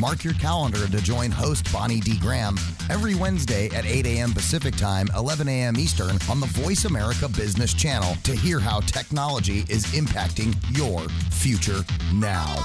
[0.00, 2.18] Mark your calendar to join host Bonnie D.
[2.18, 2.56] Graham
[2.88, 4.32] every Wednesday at 8 a.m.
[4.32, 5.76] Pacific Time, 11 a.m.
[5.76, 11.84] Eastern on the Voice America Business Channel to hear how technology is impacting your future
[12.14, 12.64] now.